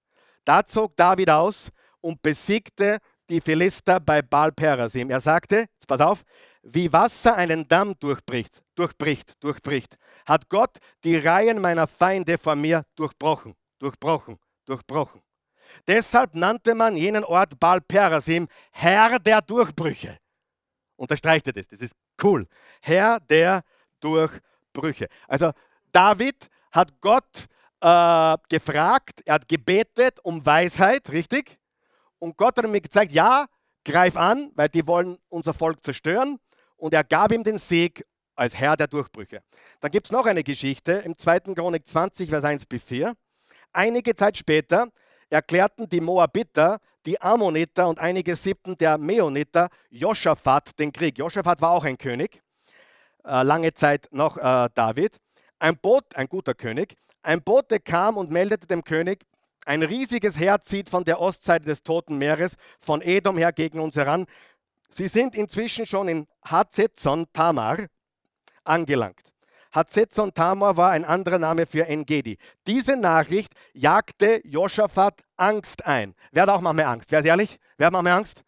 [0.44, 2.98] Da zog David aus und besiegte
[3.30, 5.10] die Philister bei Baal Perasim.
[5.10, 6.22] Er sagte, jetzt pass auf,
[6.62, 12.84] wie Wasser einen Damm durchbricht, durchbricht, durchbricht, hat Gott die Reihen meiner Feinde vor mir
[12.96, 15.22] durchbrochen, durchbrochen, durchbrochen.
[15.86, 20.18] Deshalb nannte man jenen Ort Baal Perasim Herr der Durchbrüche.
[20.96, 22.46] Unterstreicht das, das ist cool.
[22.80, 23.62] Herr der
[24.00, 24.53] Durchbrüche.
[24.74, 25.08] Brüche.
[25.26, 25.52] Also
[25.90, 27.46] David hat Gott
[27.80, 31.58] äh, gefragt, er hat gebetet um Weisheit, richtig?
[32.18, 33.46] Und Gott hat ihm gezeigt, ja,
[33.84, 36.38] greif an, weil die wollen unser Volk zerstören.
[36.76, 39.42] Und er gab ihm den Sieg als Herr der Durchbrüche.
[39.80, 41.40] Dann gibt es noch eine Geschichte im 2.
[41.54, 43.14] Chronik 20, Vers 1 bis 4.
[43.72, 44.88] Einige Zeit später
[45.30, 51.18] erklärten die Moabiter, die Ammoniter und einige Siebten der Meoniter Joschafat den Krieg.
[51.18, 52.43] Joschafat war auch ein König
[53.24, 55.18] lange Zeit noch äh, David.
[55.58, 59.24] Ein Boot, ein guter König, ein Bote kam und meldete dem König,
[59.64, 63.96] ein riesiges Heer zieht von der Ostseite des Toten Meeres, von Edom her gegen uns
[63.96, 64.26] heran.
[64.90, 67.78] Sie sind inzwischen schon in Hazetzon Tamar
[68.62, 69.32] angelangt.
[69.74, 72.38] Hazetzon Tamar war ein anderer Name für Engedi.
[72.66, 76.14] Diese Nachricht jagte Josaphat Angst ein.
[76.30, 77.10] Wer hat auch manchmal Angst?
[77.10, 77.58] Wer ist ehrlich?
[77.76, 78.42] Wer hat manchmal Angst?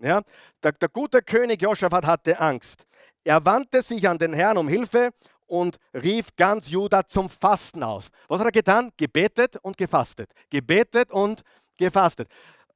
[0.00, 0.22] Ja?
[0.62, 2.84] Der, der gute König Josaphat hatte Angst.
[3.24, 5.10] Er wandte sich an den Herrn um Hilfe
[5.46, 8.08] und rief ganz Juda zum Fasten aus.
[8.28, 8.90] Was hat er getan?
[8.96, 10.30] Gebetet und gefastet.
[10.50, 11.42] Gebetet und
[11.76, 12.28] gefastet.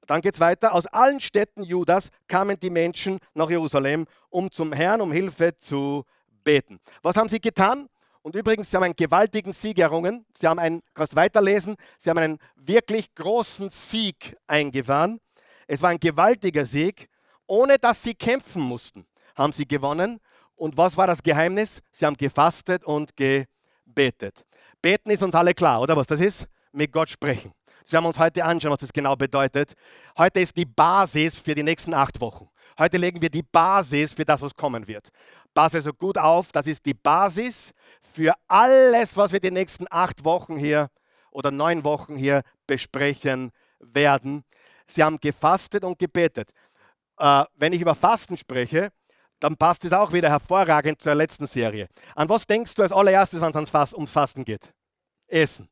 [0.07, 0.73] Dann geht es weiter.
[0.73, 6.05] Aus allen Städten Judas kamen die Menschen nach Jerusalem, um zum Herrn um Hilfe zu
[6.45, 6.79] beten.
[7.03, 7.89] Was haben sie getan?
[8.23, 10.27] Und übrigens, sie haben einen gewaltigen Sieg errungen.
[10.37, 15.21] Sie haben einen, kannst weiterlesen, sie haben einen wirklich großen Sieg eingefahren.
[15.67, 17.09] Es war ein gewaltiger Sieg.
[17.47, 19.07] Ohne dass sie kämpfen mussten,
[19.37, 20.21] haben sie gewonnen.
[20.57, 21.81] Und was war das Geheimnis?
[21.93, 24.45] Sie haben gefastet und gebetet.
[24.83, 26.47] Beten ist uns alle klar, oder was das ist?
[26.73, 27.53] Mit Gott sprechen.
[27.85, 29.75] Sie haben uns heute anschauen, was das genau bedeutet.
[30.19, 32.49] Heute ist die Basis für die nächsten acht Wochen.
[32.79, 35.09] Heute legen wir die Basis für das, was kommen wird.
[35.55, 37.73] Passe so gut auf, das ist die Basis
[38.13, 40.89] für alles, was wir die nächsten acht Wochen hier
[41.31, 44.45] oder neun Wochen hier besprechen werden.
[44.87, 46.51] Sie haben gefastet und gebetet.
[47.19, 48.91] Äh, wenn ich über Fasten spreche,
[49.41, 51.89] dann passt es auch wieder hervorragend zur letzten Serie.
[52.15, 54.73] An was denkst du als allererstes, wenn es ums Fasten geht?
[55.27, 55.69] Essen.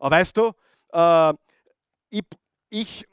[0.00, 0.52] Aber weißt du,
[0.92, 1.34] äh,
[2.10, 2.24] ich,
[2.70, 3.06] ich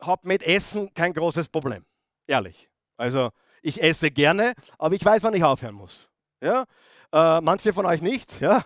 [0.00, 1.84] habe mit Essen kein großes Problem.
[2.26, 2.68] Ehrlich.
[2.96, 3.30] Also
[3.62, 6.08] ich esse gerne, aber ich weiß, wann ich aufhören muss.
[6.40, 6.64] Ja?
[7.12, 8.64] Äh, manche von euch nicht, ja?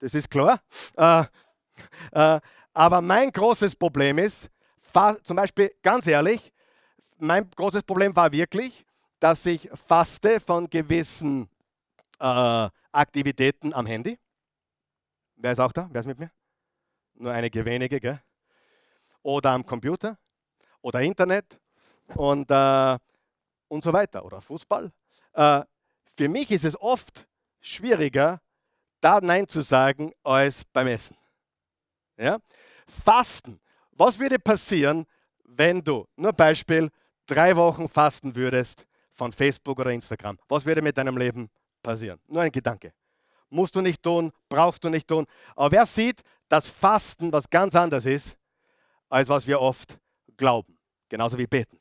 [0.00, 0.60] das ist klar.
[0.96, 1.24] Äh,
[2.12, 2.40] äh,
[2.74, 4.50] aber mein großes Problem ist,
[5.24, 6.52] zum Beispiel ganz ehrlich,
[7.18, 8.84] mein großes Problem war wirklich,
[9.22, 11.48] dass ich faste von gewissen
[12.18, 14.18] äh, Aktivitäten am Handy.
[15.36, 15.88] Wer ist auch da?
[15.92, 16.32] Wer ist mit mir?
[17.14, 18.20] Nur einige wenige, gell?
[19.22, 20.18] Oder am Computer
[20.80, 21.60] oder Internet
[22.16, 22.98] und, äh,
[23.68, 24.90] und so weiter oder Fußball.
[25.34, 25.62] Äh,
[26.16, 27.28] für mich ist es oft
[27.60, 28.40] schwieriger,
[29.00, 31.16] da Nein zu sagen, als beim Essen.
[32.16, 32.40] Ja?
[32.88, 33.60] Fasten.
[33.92, 35.06] Was würde passieren,
[35.44, 36.90] wenn du, nur Beispiel,
[37.26, 38.84] drei Wochen fasten würdest
[39.22, 40.36] von Facebook oder Instagram?
[40.48, 41.48] Was würde mit deinem Leben
[41.80, 42.18] passieren?
[42.26, 42.92] Nur ein Gedanke.
[43.50, 45.26] Musst du nicht tun, brauchst du nicht tun.
[45.54, 48.36] Aber wer sieht, dass Fasten was ganz anderes ist,
[49.08, 49.96] als was wir oft
[50.36, 50.76] glauben.
[51.08, 51.78] Genauso wie beten.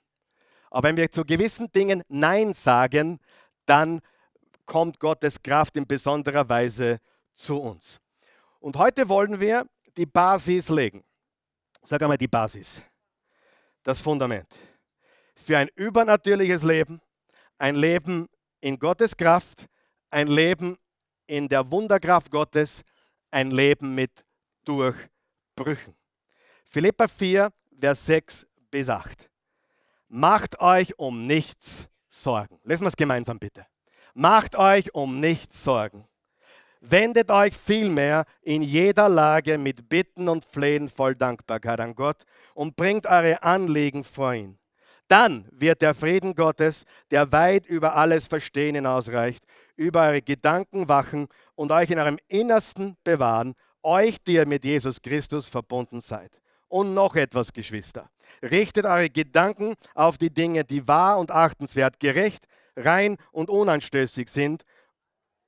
[0.69, 3.17] Aber wenn wir zu gewissen Dingen Nein sagen,
[3.65, 4.01] dann
[4.67, 6.99] kommt Gottes Kraft in besonderer Weise
[7.33, 7.99] zu uns.
[8.59, 9.65] Und heute wollen wir
[9.97, 11.03] die Basis legen.
[11.81, 12.81] Sag einmal die Basis.
[13.81, 14.47] Das Fundament.
[15.35, 17.01] Für ein übernatürliches Leben,
[17.61, 18.27] ein Leben
[18.59, 19.67] in Gottes Kraft,
[20.09, 20.77] ein Leben
[21.27, 22.81] in der Wunderkraft Gottes,
[23.29, 24.25] ein Leben mit
[24.65, 25.95] Durchbrüchen.
[26.65, 29.29] Philippa 4, Vers 6 bis 8.
[30.07, 32.59] Macht euch um nichts Sorgen.
[32.63, 33.67] Lesen wir es gemeinsam bitte.
[34.15, 36.07] Macht euch um nichts Sorgen.
[36.79, 42.23] Wendet euch vielmehr in jeder Lage mit Bitten und Flehen voll Dankbarkeit an Gott
[42.55, 44.57] und bringt eure Anliegen vor ihn.
[45.11, 49.43] Dann wird der Frieden Gottes, der weit über alles Verstehen hinausreicht,
[49.75, 55.01] über eure Gedanken wachen und euch in eurem Innersten bewahren, euch, die ihr mit Jesus
[55.01, 56.31] Christus verbunden seid.
[56.69, 58.09] Und noch etwas, Geschwister.
[58.41, 62.45] Richtet eure Gedanken auf die Dinge, die wahr und achtenswert, gerecht,
[62.77, 64.63] rein und unanstößig sind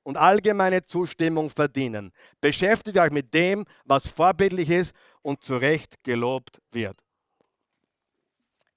[0.02, 2.12] und allgemeine Zustimmung verdienen.
[2.42, 7.03] Beschäftigt euch mit dem, was vorbildlich ist und zu Recht gelobt wird.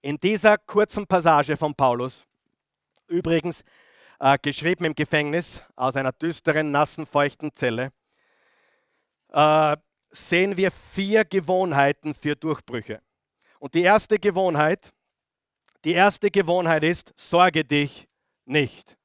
[0.07, 2.25] In dieser kurzen Passage von Paulus,
[3.07, 3.61] übrigens
[4.21, 7.91] äh, geschrieben im Gefängnis aus einer düsteren, nassen, feuchten Zelle,
[9.33, 9.75] äh,
[10.09, 13.01] sehen wir vier Gewohnheiten für Durchbrüche.
[13.59, 14.93] Und die erste Gewohnheit,
[15.83, 18.07] die erste Gewohnheit ist, sorge dich
[18.45, 18.97] nicht.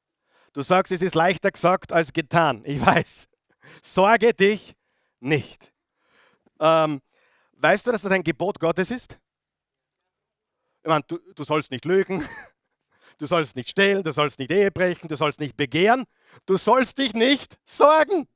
[0.53, 2.63] Du sagst, es ist leichter gesagt als getan.
[2.65, 3.27] Ich weiß.
[3.83, 4.77] Sorge dich
[5.19, 5.73] nicht.
[6.61, 7.03] Ähm,
[7.55, 9.19] weißt du, dass das ein Gebot Gottes ist?
[10.85, 12.27] Meine, du, du sollst nicht lügen,
[13.19, 16.05] du sollst nicht stehlen, du sollst nicht Ehe brechen, du sollst nicht begehren,
[16.47, 18.29] du sollst dich nicht sorgen.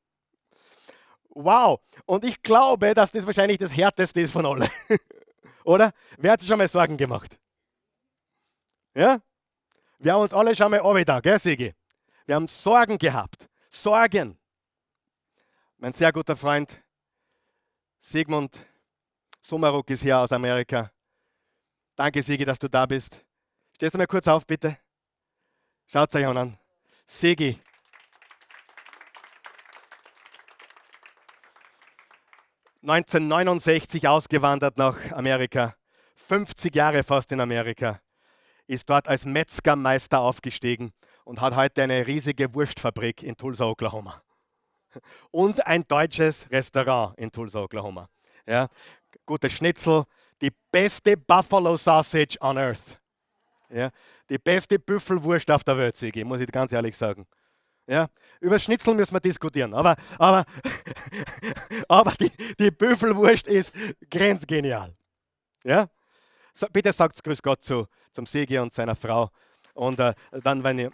[1.30, 1.80] Wow.
[2.06, 4.68] Und ich glaube, dass das wahrscheinlich das härteste ist von allen.
[5.64, 5.92] Oder?
[6.16, 7.38] Wer hat sich schon mal Sorgen gemacht?
[8.94, 9.20] Ja?
[9.98, 11.74] Wir haben uns alle schon mal da, gell, Sigi?
[12.24, 13.48] Wir haben Sorgen gehabt.
[13.68, 14.38] Sorgen.
[15.78, 16.82] Mein sehr guter Freund
[18.00, 18.58] Sigmund
[19.40, 20.90] Sumaruk ist hier aus Amerika.
[21.96, 23.24] Danke, Sigi, dass du da bist.
[23.74, 24.76] Stehst du mal kurz auf, bitte?
[25.86, 26.58] Schaut euch an.
[27.06, 27.58] Sigi.
[32.82, 35.74] ...1969 ausgewandert nach Amerika,
[36.14, 38.00] 50 Jahre fast in Amerika,
[38.68, 40.92] ist dort als Metzgermeister aufgestiegen
[41.24, 44.22] und hat heute eine riesige Wurstfabrik in Tulsa, Oklahoma.
[45.32, 48.08] Und ein deutsches Restaurant in Tulsa, Oklahoma.
[48.46, 48.68] Ja,
[49.24, 50.04] gute Schnitzel,
[50.40, 52.98] die beste Buffalo Sausage on Earth.
[53.68, 53.90] Ja,
[54.28, 57.26] die beste Büffelwurst auf der Welt, Sigi, muss ich ganz ehrlich sagen.
[57.88, 58.08] Ja,
[58.40, 60.44] über Schnitzel müssen wir diskutieren, aber, aber,
[61.88, 63.72] aber die, die Büffelwurst ist
[64.10, 64.96] grenzgenial.
[65.64, 65.88] Ja?
[66.52, 69.30] So, bitte sagt Grüß Gott zu, zum Sigi und seiner Frau.
[69.74, 70.92] Und äh, dann, wenn ihr.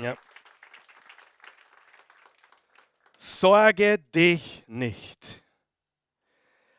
[0.00, 0.16] Ja.
[3.18, 5.42] Sorge dich nicht.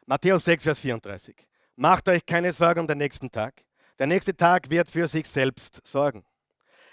[0.10, 1.36] Matthäus 6, Vers 34.
[1.76, 3.54] Macht euch keine Sorgen um den nächsten Tag.
[4.00, 6.24] Der nächste Tag wird für sich selbst sorgen.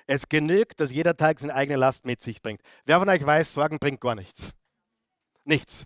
[0.09, 2.61] Es genügt, dass jeder Tag seine eigene Last mit sich bringt.
[2.87, 4.51] Wer von euch weiß, Sorgen bringt gar nichts.
[5.45, 5.85] Nichts.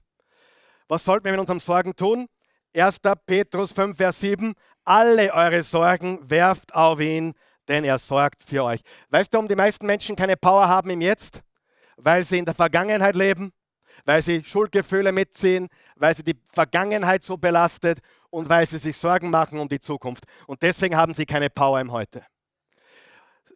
[0.88, 2.28] Was sollten wir mit unseren Sorgen tun?
[2.74, 3.00] 1.
[3.26, 4.54] Petrus 5, Vers 7.
[4.84, 7.34] Alle eure Sorgen werft auf ihn,
[7.68, 8.80] denn er sorgt für euch.
[9.10, 11.42] Weißt du, warum die meisten Menschen keine Power haben im Jetzt?
[11.98, 13.52] Weil sie in der Vergangenheit leben,
[14.04, 17.98] weil sie Schuldgefühle mitziehen, weil sie die Vergangenheit so belastet
[18.30, 20.24] und weil sie sich Sorgen machen um die Zukunft.
[20.46, 22.22] Und deswegen haben sie keine Power im Heute.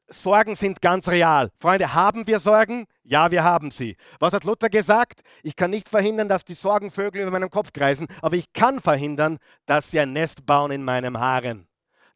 [0.09, 1.51] Sorgen sind ganz real.
[1.59, 2.87] Freunde, haben wir Sorgen?
[3.03, 3.97] Ja, wir haben sie.
[4.19, 5.23] Was hat Luther gesagt?
[5.43, 9.39] Ich kann nicht verhindern, dass die Sorgenvögel über meinem Kopf kreisen, aber ich kann verhindern,
[9.67, 11.67] dass sie ein Nest bauen in meinem Haaren.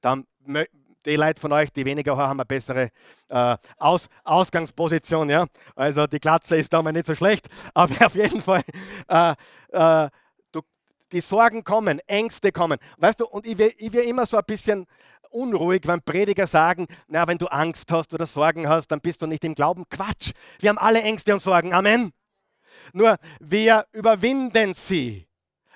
[0.01, 0.27] Dann
[1.07, 2.91] die Leute von euch, die weniger Haar haben, eine bessere
[3.29, 5.31] äh, Aus Ausgangsposition.
[5.31, 5.47] Ja?
[5.75, 8.63] Also die Glatze ist da mal nicht so schlecht, aber auf jeden Fall,
[9.09, 9.35] äh,
[9.73, 10.11] äh,
[10.53, 10.61] du,
[11.13, 12.79] die Sorgen kommen, Ängste kommen.
[12.99, 14.87] Weißt du, und ich will immer so ein bisschen
[15.31, 19.27] unruhig, wenn Prediger sagen, na, wenn du Angst hast oder Sorgen hast, dann bist du
[19.27, 19.85] nicht im Glauben.
[19.89, 20.33] Quatsch.
[20.61, 21.73] Wir haben alle Ängste und Sorgen.
[21.73, 22.13] Amen.
[22.93, 25.27] Nur wir überwinden sie.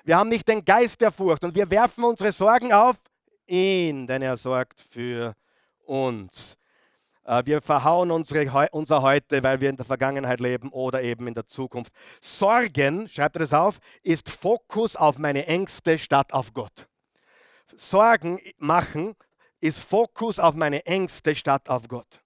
[0.03, 2.95] Wir haben nicht den Geist der Furcht und wir werfen unsere Sorgen auf
[3.51, 5.35] ihn, denn er sorgt für
[5.85, 6.57] uns.
[7.25, 11.33] Äh, wir verhauen unsere, unser Heute, weil wir in der Vergangenheit leben oder eben in
[11.33, 11.93] der Zukunft.
[12.19, 16.87] Sorgen, schreibt er das auf, ist Fokus auf meine Ängste statt auf Gott.
[17.75, 19.15] Sorgen machen
[19.59, 22.21] ist Fokus auf meine Ängste statt auf Gott.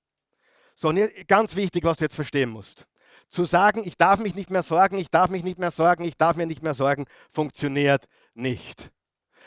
[0.73, 0.93] So,
[1.27, 2.88] ganz wichtig, was du jetzt verstehen musst.
[3.29, 6.17] Zu sagen, ich darf mich nicht mehr sorgen, ich darf mich nicht mehr sorgen, ich
[6.17, 8.91] darf mir nicht mehr sorgen, funktioniert nicht.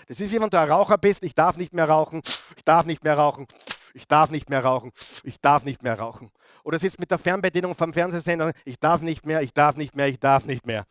[0.06, 2.22] Das ist wie wenn du ein Raucher bist, ich darf nicht mehr rauchen,
[2.56, 3.46] ich darf nicht mehr rauchen,
[3.94, 4.92] ich darf nicht mehr rauchen,
[5.24, 6.30] ich darf nicht mehr rauchen.
[6.64, 10.08] Oder sitzt mit der Fernbedienung vom Fernsehsender, ich darf nicht mehr, ich darf nicht mehr,
[10.08, 10.87] ich darf nicht mehr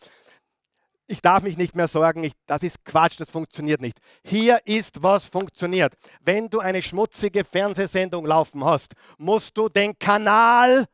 [1.08, 3.98] ich darf mich nicht mehr sorgen, ich, das ist Quatsch, das funktioniert nicht.
[4.24, 5.94] Hier ist, was funktioniert.
[6.22, 10.86] Wenn du eine schmutzige Fernsehsendung laufen hast, musst du den Kanal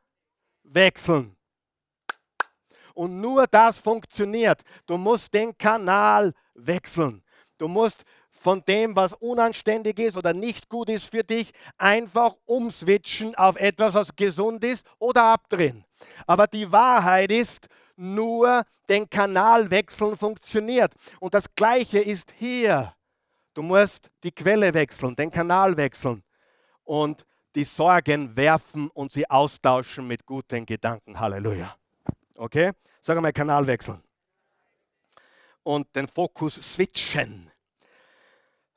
[0.63, 1.35] wechseln.
[2.93, 4.61] Und nur das funktioniert.
[4.85, 7.23] Du musst den Kanal wechseln.
[7.63, 13.33] Du musst von dem, was unanständig ist oder nicht gut ist für dich, einfach umswitchen
[13.35, 15.85] auf etwas, was gesund ist oder abdrehen.
[16.27, 20.91] Aber die Wahrheit ist, nur den Kanal wechseln funktioniert.
[21.21, 22.93] Und das Gleiche ist hier.
[23.53, 26.21] Du musst die Quelle wechseln, den Kanal wechseln
[26.83, 31.17] und die Sorgen werfen und sie austauschen mit guten Gedanken.
[31.17, 31.77] Halleluja.
[32.35, 32.73] Okay?
[32.99, 34.03] Sag mal, Kanal wechseln.
[35.63, 37.49] Und den Fokus switchen.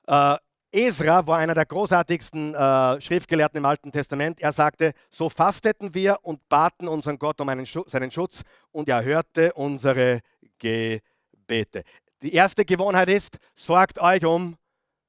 [0.07, 0.37] Äh,
[0.73, 4.40] Esra war einer der großartigsten äh, Schriftgelehrten im Alten Testament.
[4.40, 8.42] Er sagte, so fasteten wir und baten unseren Gott um Schutz, seinen Schutz
[8.73, 10.21] und er hörte unsere
[10.59, 11.83] Gebete.
[12.23, 14.57] Die erste Gewohnheit ist, sorgt euch um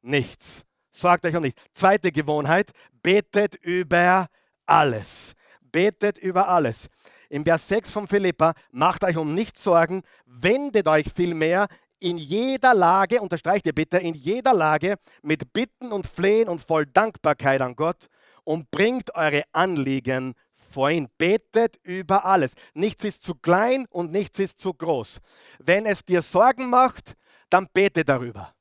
[0.02, 0.64] nichts.
[0.92, 1.62] Sorgt euch um nichts.
[1.74, 2.72] Zweite Gewohnheit,
[3.04, 4.28] betet über
[4.66, 5.34] alles.
[5.62, 6.88] Betet über alles.
[7.30, 11.68] Im Vers 6 von Philippa, macht euch um nichts Sorgen, wendet euch vielmehr
[12.00, 16.86] in jeder Lage, unterstreicht ihr bitte, in jeder Lage mit Bitten und Flehen und voll
[16.86, 18.08] Dankbarkeit an Gott
[18.44, 21.08] und bringt eure Anliegen vor ihn.
[21.18, 22.54] Betet über alles.
[22.74, 25.20] Nichts ist zu klein und nichts ist zu groß.
[25.60, 27.16] Wenn es dir Sorgen macht,
[27.50, 28.54] dann bete darüber.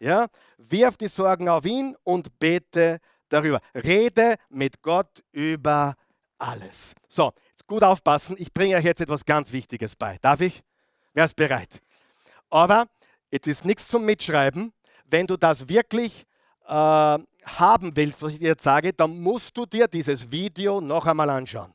[0.00, 0.26] Ja?
[0.58, 3.60] Wirf die Sorgen auf ihn und bete darüber.
[3.74, 5.94] Rede mit Gott über
[6.38, 6.94] alles.
[7.08, 7.32] So,
[7.66, 8.36] gut aufpassen.
[8.38, 10.18] Ich bringe euch jetzt etwas ganz Wichtiges bei.
[10.20, 10.62] Darf ich?
[11.14, 11.80] Wer ist bereit?
[12.52, 12.86] Aber
[13.30, 14.74] jetzt ist nichts zum Mitschreiben.
[15.06, 16.26] Wenn du das wirklich
[16.66, 21.06] äh, haben willst, was ich dir jetzt sage, dann musst du dir dieses Video noch
[21.06, 21.72] einmal anschauen.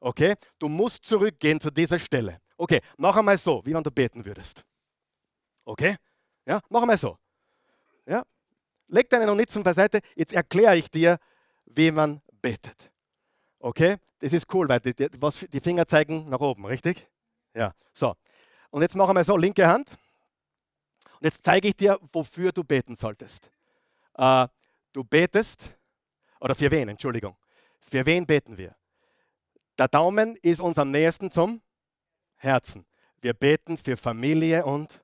[0.00, 0.34] Okay?
[0.58, 2.40] Du musst zurückgehen zu dieser Stelle.
[2.56, 4.64] Okay, noch einmal so, wie wenn du beten würdest.
[5.64, 5.96] Okay?
[6.44, 7.16] Ja, noch einmal so.
[8.04, 8.24] Ja?
[8.88, 10.00] Leg deine Notizen beiseite.
[10.16, 11.18] Jetzt erkläre ich dir,
[11.66, 12.90] wie man betet.
[13.60, 13.98] Okay?
[14.18, 17.08] Das ist cool, weil die, die, was, die Finger zeigen nach oben, richtig?
[17.54, 18.16] Ja, so.
[18.70, 19.90] Und jetzt machen wir so, linke Hand.
[21.20, 23.50] Und jetzt zeige ich dir, wofür du beten solltest.
[24.14, 24.48] Äh,
[24.92, 25.68] du betest,
[26.40, 27.36] oder für wen, Entschuldigung.
[27.80, 28.74] Für wen beten wir?
[29.78, 31.62] Der Daumen ist uns am nächsten zum
[32.36, 32.86] Herzen.
[33.20, 35.02] Wir beten für Familie und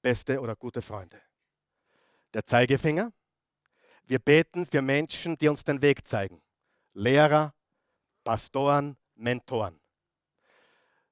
[0.00, 1.20] beste oder gute Freunde.
[2.32, 3.12] Der Zeigefinger.
[4.04, 6.42] Wir beten für Menschen, die uns den Weg zeigen.
[6.94, 7.54] Lehrer,
[8.24, 9.80] Pastoren, Mentoren.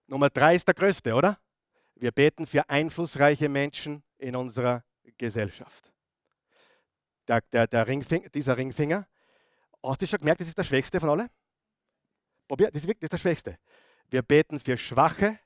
[0.06, 1.38] Nummer drei ist der größte, oder?
[2.00, 4.82] Wir beten für einflussreiche Menschen in unserer
[5.18, 5.92] Gesellschaft.
[7.28, 9.06] Der, der, der Ringfinger, dieser Ringfinger,
[9.84, 11.28] hast du schon gemerkt, das ist der schwächste von allen?
[12.48, 13.58] Probier, das ist der schwächste.
[14.08, 15.38] Wir beten für Schwache,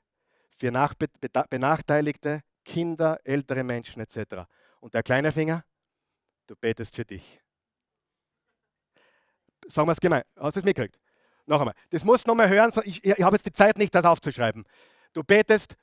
[0.57, 0.71] für
[1.49, 4.47] benachteiligte Kinder, ältere Menschen etc.
[4.79, 5.65] Und der kleine Finger,
[6.47, 7.41] du betest für dich.
[9.67, 10.23] Sagen wir es gemein.
[10.37, 10.97] Hast du es mitgekriegt?
[11.47, 11.75] Noch einmal.
[11.89, 12.71] Das musst du noch mal hören.
[12.85, 14.63] Ich, ich habe jetzt die Zeit nicht, das aufzuschreiben.
[15.11, 15.75] Du betest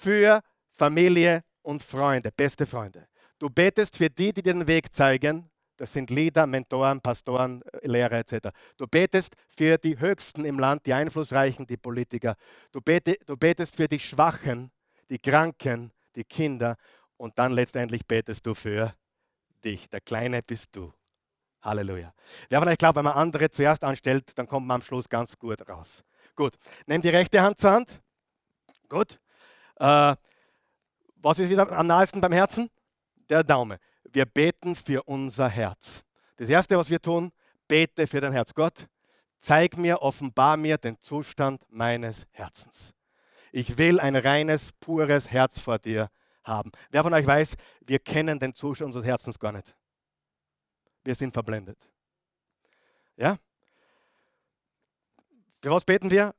[0.00, 0.40] für
[0.72, 3.06] Familie und Freunde, beste Freunde.
[3.38, 5.50] Du betest für die, die den Weg zeigen.
[5.76, 8.48] Das sind Leader, Mentoren, Pastoren, äh, Lehrer etc.
[8.76, 12.36] Du betest für die Höchsten im Land, die Einflussreichen, die Politiker.
[12.70, 14.70] Du, bete, du betest für die Schwachen,
[15.08, 16.76] die Kranken, die Kinder.
[17.16, 18.94] Und dann letztendlich betest du für
[19.64, 19.88] dich.
[19.88, 20.92] Der Kleine bist du.
[21.62, 22.12] Halleluja.
[22.48, 25.38] Wer von euch glaubt, wenn man andere zuerst anstellt, dann kommt man am Schluss ganz
[25.38, 26.04] gut raus.
[26.34, 26.54] Gut,
[26.86, 28.00] nimm die rechte Hand zur Hand.
[28.88, 29.18] Gut.
[29.80, 30.14] Äh,
[31.16, 32.70] was ist wieder am nahesten beim Herzen?
[33.28, 33.78] Der Daumen.
[34.04, 36.04] Wir beten für unser Herz.
[36.36, 37.32] Das Erste, was wir tun,
[37.66, 38.54] bete für dein Herz.
[38.54, 38.86] Gott,
[39.38, 42.92] zeig mir, offenbar mir den Zustand meines Herzens.
[43.52, 46.10] Ich will ein reines, pures Herz vor dir
[46.44, 46.70] haben.
[46.90, 49.74] Wer von euch weiß, wir kennen den Zustand unseres Herzens gar nicht.
[51.04, 51.78] Wir sind verblendet.
[53.16, 53.38] Ja?
[55.62, 56.34] Für was beten wir?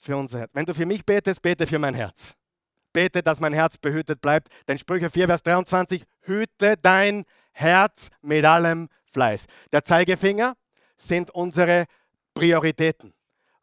[0.00, 0.50] Für unser Herz.
[0.54, 2.36] Wenn du für mich betest, bete für mein Herz.
[2.94, 4.48] Bete, dass mein Herz behütet bleibt.
[4.66, 9.44] Denn Sprüche 4, Vers 23, hüte dein Herz mit allem Fleiß.
[9.70, 10.54] Der Zeigefinger
[10.96, 11.84] sind unsere
[12.32, 13.12] Prioritäten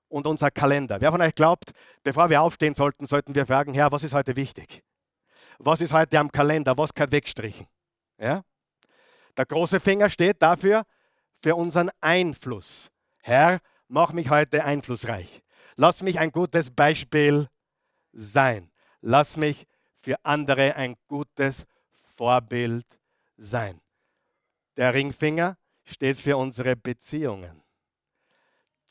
[0.08, 1.02] und unser Kalender.
[1.02, 1.72] Wer von euch glaubt,
[2.04, 4.84] bevor wir aufstehen sollten, sollten wir fragen, Herr, was ist heute wichtig?
[5.58, 6.78] Was ist heute am Kalender?
[6.78, 7.68] Was kann wegstrichen?
[8.20, 8.44] Ja?
[9.38, 10.84] Der große Finger steht dafür,
[11.42, 12.90] für unseren Einfluss.
[13.22, 15.44] Herr, mach mich heute einflussreich.
[15.76, 17.48] Lass mich ein gutes Beispiel
[18.12, 18.71] sein.
[19.02, 19.68] Lass mich
[20.00, 21.66] für andere ein gutes
[22.16, 22.86] Vorbild
[23.38, 23.82] sein.
[24.78, 27.62] Der Ringfinger steht für unsere Beziehungen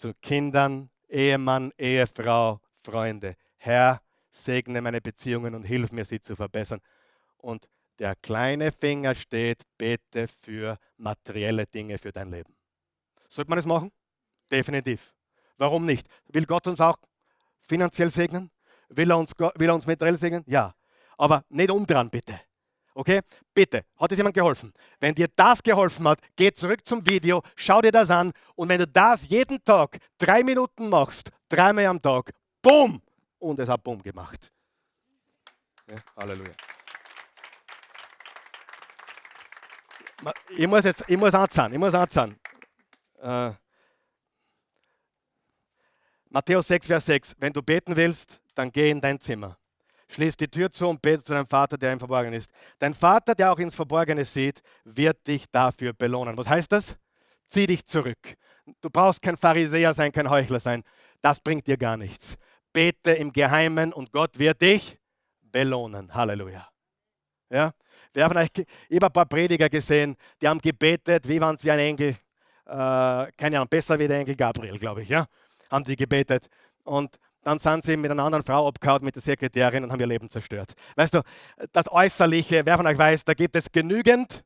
[0.01, 3.37] zu Kindern, Ehemann, Ehefrau, Freunde.
[3.57, 4.01] Herr,
[4.31, 6.81] segne meine Beziehungen und hilf mir, sie zu verbessern.
[7.37, 12.57] Und der kleine Finger steht, bete für materielle Dinge für dein Leben.
[13.29, 13.93] Sollte man das machen?
[14.51, 15.15] Definitiv.
[15.59, 16.09] Warum nicht?
[16.29, 16.97] Will Gott uns auch
[17.61, 18.51] finanziell segnen?
[18.91, 20.45] Will er uns, will er uns materiell segnen?
[20.47, 20.75] Ja.
[21.17, 22.41] Aber nicht umdrehen, bitte.
[22.95, 23.21] Okay?
[23.55, 24.73] Bitte, hat es jemand geholfen?
[24.99, 28.79] Wenn dir das geholfen hat, geh zurück zum Video, schau dir das an und wenn
[28.79, 33.01] du das jeden Tag drei Minuten machst, dreimal am Tag, bumm!
[33.39, 34.53] Und es hat bumm gemacht.
[35.89, 36.53] Ja, Halleluja.
[40.51, 42.39] Ich muss jetzt, ich muss anzahlen, ich muss anzahlen.
[43.23, 43.53] Äh,
[46.33, 47.35] Matthäus 6, Vers 6.
[47.39, 49.59] Wenn du beten willst, dann geh in dein Zimmer.
[50.09, 52.51] Schließ die Tür zu und bete zu deinem Vater, der im Verborgenen ist.
[52.79, 56.39] Dein Vater, der auch ins Verborgene sieht, wird dich dafür belohnen.
[56.39, 56.97] Was heißt das?
[57.49, 58.19] Zieh dich zurück.
[58.81, 60.85] Du brauchst kein Pharisäer sein, kein Heuchler sein.
[61.21, 62.37] Das bringt dir gar nichts.
[62.73, 64.99] Bete im Geheimen und Gott wird dich
[65.43, 66.15] belohnen.
[66.15, 66.69] Halleluja.
[67.51, 67.73] Ja?
[68.13, 71.79] Wir haben ich habe ein paar Prediger gesehen, die haben gebetet, wie waren sie ein
[71.79, 72.17] Engel,
[72.67, 75.27] äh, keine Ahnung, besser wie der Engel Gabriel, glaube ich, ja,
[75.71, 76.49] haben die gebetet.
[76.85, 80.07] Und dann sind sie mit einer anderen Frau abgehauen, mit der Sekretärin und haben ihr
[80.07, 80.73] Leben zerstört.
[80.97, 81.23] Weißt du,
[81.73, 84.45] das Äußerliche, wer von euch weiß, da gibt es genügend,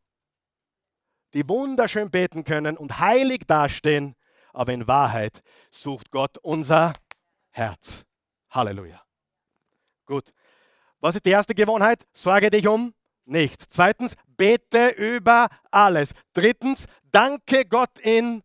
[1.32, 4.14] die wunderschön beten können und heilig dastehen,
[4.52, 6.92] aber in Wahrheit sucht Gott unser
[7.50, 8.04] Herz.
[8.50, 9.02] Halleluja.
[10.06, 10.32] Gut.
[11.00, 12.06] Was ist die erste Gewohnheit?
[12.12, 12.94] Sorge dich um
[13.24, 13.66] nichts.
[13.68, 16.10] Zweitens, bete über alles.
[16.32, 18.42] Drittens, danke Gott in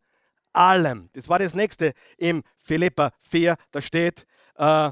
[0.54, 1.10] allem.
[1.14, 4.26] Das war das nächste im Philippa 4, da steht,
[4.56, 4.92] äh,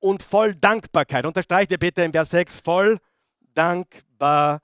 [0.00, 1.26] und voll Dankbarkeit.
[1.26, 2.98] Unterstreicht ihr bitte im Vers 6, voll
[3.54, 4.60] Dankbarkeit.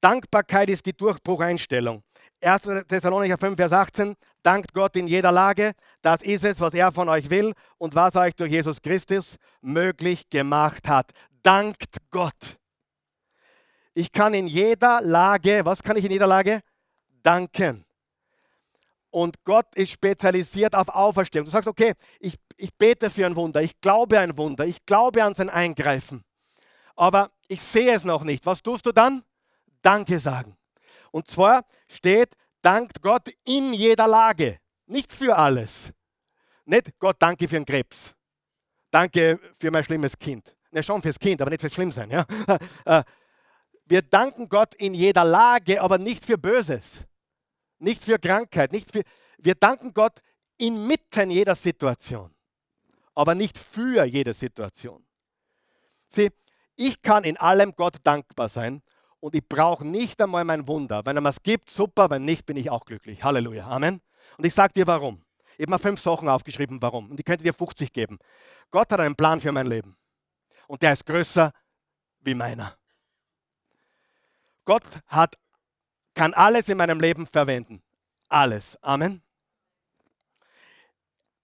[0.00, 2.02] Dankbarkeit ist die Durchbrucheinstellung.
[2.40, 2.62] 1.
[2.88, 5.72] Thessalonicher 5, Vers 18, dankt Gott in jeder Lage.
[6.02, 10.28] Das ist es, was er von euch will und was euch durch Jesus Christus möglich
[10.28, 11.12] gemacht hat
[11.44, 12.58] dankt Gott.
[13.92, 16.60] Ich kann in jeder Lage, was kann ich in jeder Lage?
[17.22, 17.84] Danken.
[19.14, 21.44] Und Gott ist spezialisiert auf Auferstehung.
[21.44, 25.22] Du sagst, okay, ich, ich bete für ein Wunder, ich glaube ein Wunder, ich glaube
[25.22, 26.24] an sein Eingreifen.
[26.96, 28.44] Aber ich sehe es noch nicht.
[28.44, 29.22] Was tust du dann?
[29.82, 30.56] Danke sagen.
[31.12, 35.92] Und zwar steht, dankt Gott in jeder Lage, nicht für alles.
[36.64, 38.14] Nicht Gott, danke für einen Krebs.
[38.90, 42.10] Danke für mein schlimmes Kind ne, schon fürs Kind, aber nicht so schlimm sein.
[42.10, 42.26] Ja?
[42.84, 43.02] Äh,
[43.86, 47.04] wir danken Gott in jeder Lage, aber nicht für Böses,
[47.84, 49.02] nicht für Krankheit, nicht für.
[49.38, 50.20] Wir danken Gott
[50.58, 52.34] inmitten jeder Situation.
[53.14, 55.06] aber nicht für jede Situation.
[56.08, 56.30] Sieh,
[56.76, 58.82] ich kann in allem Gott dankbar sein
[59.20, 61.02] und ich brauche nicht einmal mein Wunder.
[61.04, 63.22] Wenn er was gibt, super, wenn nicht, bin ich auch glücklich.
[63.22, 63.66] Halleluja.
[63.68, 64.00] Amen.
[64.36, 65.24] Und ich sage dir warum.
[65.56, 67.10] Ich habe mal fünf Sachen aufgeschrieben, warum.
[67.10, 68.18] Und ich könnte dir 50 geben.
[68.72, 69.96] Gott hat einen Plan für mein Leben.
[70.66, 71.52] Und der ist größer
[72.20, 72.76] wie meiner.
[74.64, 75.36] Gott hat,
[76.14, 77.82] kann alles in meinem Leben verwenden.
[78.28, 78.78] Alles.
[78.82, 79.22] Amen.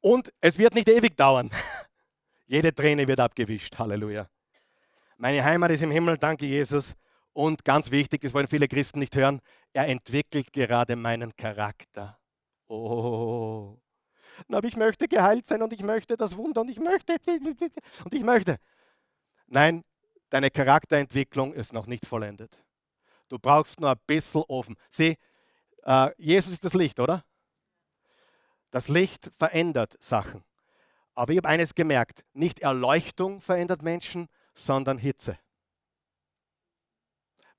[0.00, 1.50] Und es wird nicht ewig dauern.
[2.46, 3.78] Jede Träne wird abgewischt.
[3.78, 4.28] Halleluja.
[5.18, 6.94] Meine Heimat ist im Himmel, danke Jesus.
[7.32, 9.40] Und ganz wichtig, das wollen viele Christen nicht hören,
[9.72, 12.18] er entwickelt gerade meinen Charakter.
[12.66, 13.76] Oh.
[14.48, 17.16] Aber ich möchte geheilt sein und ich möchte das Wunder und ich möchte
[18.04, 18.56] und ich möchte.
[19.46, 19.84] Nein,
[20.30, 22.64] deine Charakterentwicklung ist noch nicht vollendet.
[23.30, 24.76] Du brauchst nur ein bisschen offen.
[24.90, 25.16] Sieh,
[25.84, 27.24] äh, Jesus ist das Licht, oder?
[28.70, 30.44] Das Licht verändert Sachen.
[31.14, 35.38] Aber ich habe eines gemerkt, nicht Erleuchtung verändert Menschen, sondern Hitze.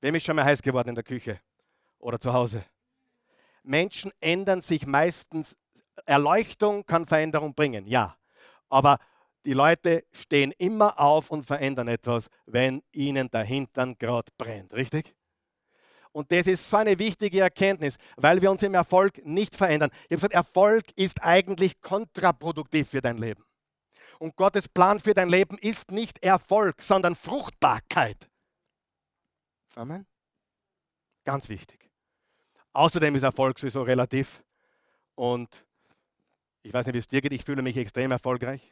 [0.01, 1.39] Wem ist schon mal heiß geworden in der Küche
[1.99, 2.65] oder zu Hause?
[3.63, 5.55] Menschen ändern sich meistens.
[6.05, 8.17] Erleuchtung kann Veränderung bringen, ja.
[8.69, 8.97] Aber
[9.45, 15.15] die Leute stehen immer auf und verändern etwas, wenn ihnen der Hintern gerade brennt, richtig?
[16.11, 19.91] Und das ist so eine wichtige Erkenntnis, weil wir uns im Erfolg nicht verändern.
[20.03, 23.43] Ich habe gesagt, Erfolg ist eigentlich kontraproduktiv für dein Leben.
[24.19, 28.29] Und Gottes Plan für dein Leben ist nicht Erfolg, sondern Fruchtbarkeit.
[29.75, 30.05] Amen.
[31.23, 31.89] Ganz wichtig.
[32.73, 34.43] Außerdem ist Erfolg sowieso relativ.
[35.15, 35.65] Und
[36.63, 38.71] ich weiß nicht, wie es dir geht, ich fühle mich extrem erfolgreich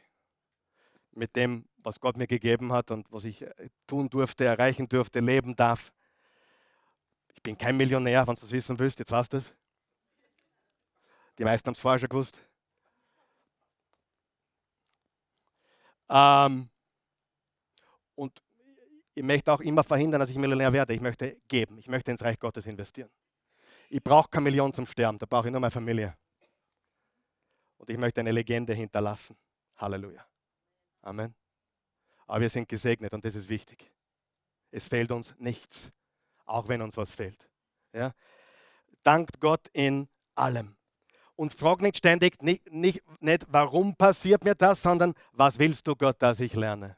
[1.12, 5.20] mit dem, was Gott mir gegeben hat und was ich äh, tun durfte, erreichen durfte,
[5.20, 5.92] leben darf.
[7.40, 9.54] Ich bin kein Millionär, wenn du das wissen willst, jetzt weißt du es.
[11.38, 12.38] Die meisten haben es vorher schon gewusst.
[16.10, 16.68] Ähm,
[18.14, 18.42] und
[19.14, 20.92] ich möchte auch immer verhindern, dass ich Millionär werde.
[20.92, 21.78] Ich möchte geben.
[21.78, 23.08] Ich möchte ins Reich Gottes investieren.
[23.88, 25.18] Ich brauche keine Million zum Sterben.
[25.18, 26.14] Da brauche ich nur meine Familie.
[27.78, 29.34] Und ich möchte eine Legende hinterlassen.
[29.76, 30.26] Halleluja.
[31.00, 31.34] Amen.
[32.26, 33.90] Aber wir sind gesegnet und das ist wichtig.
[34.70, 35.90] Es fehlt uns nichts
[36.50, 37.48] auch wenn uns was fehlt.
[37.92, 38.12] Ja?
[39.02, 40.76] Dankt Gott in allem.
[41.36, 45.96] Und frag nicht ständig, nicht, nicht, nicht, warum passiert mir das, sondern was willst du
[45.96, 46.96] Gott, dass ich lerne?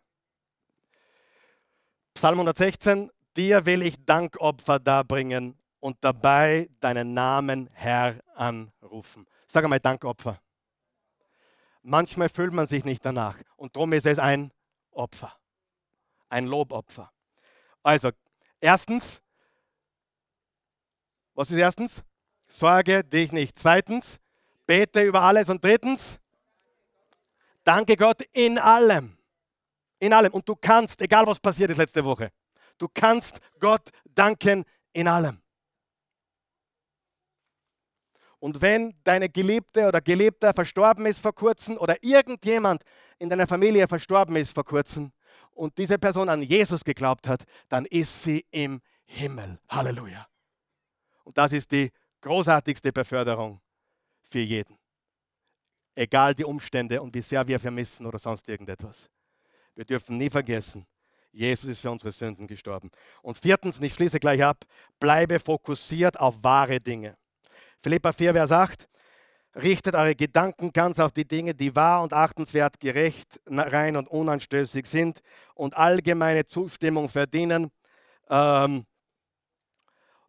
[2.14, 9.26] Psalm 116, dir will ich Dankopfer darbringen und dabei deinen Namen Herr anrufen.
[9.46, 10.40] Sag einmal Dankopfer.
[11.82, 14.52] Manchmal fühlt man sich nicht danach und darum ist es ein
[14.90, 15.32] Opfer,
[16.28, 17.10] ein Lobopfer.
[17.82, 18.10] Also,
[18.60, 19.22] erstens,
[21.34, 22.02] was ist erstens?
[22.48, 23.58] Sorge dich nicht.
[23.58, 24.18] Zweitens,
[24.66, 25.48] bete über alles.
[25.48, 26.18] Und drittens,
[27.64, 29.16] danke Gott in allem.
[29.98, 30.32] In allem.
[30.32, 32.30] Und du kannst, egal was passiert ist letzte Woche,
[32.78, 35.40] du kannst Gott danken in allem.
[38.38, 42.82] Und wenn deine Geliebte oder Geliebter verstorben ist vor kurzem oder irgendjemand
[43.20, 45.12] in deiner Familie verstorben ist vor kurzem
[45.52, 49.60] und diese Person an Jesus geglaubt hat, dann ist sie im Himmel.
[49.68, 50.26] Halleluja.
[51.24, 53.60] Und das ist die großartigste Beförderung
[54.22, 54.78] für jeden.
[55.94, 59.10] Egal die Umstände und wie sehr wir vermissen oder sonst irgendetwas.
[59.74, 60.86] Wir dürfen nie vergessen,
[61.32, 62.90] Jesus ist für unsere Sünden gestorben.
[63.22, 64.64] Und viertens, ich schließe gleich ab,
[65.00, 67.16] bleibe fokussiert auf wahre Dinge.
[67.80, 68.88] Philippa 4, Vers 8,
[69.56, 74.86] richtet eure Gedanken ganz auf die Dinge, die wahr und achtenswert, gerecht, rein und unanstößig
[74.86, 75.20] sind
[75.54, 77.70] und allgemeine Zustimmung verdienen.
[78.28, 78.86] Ähm,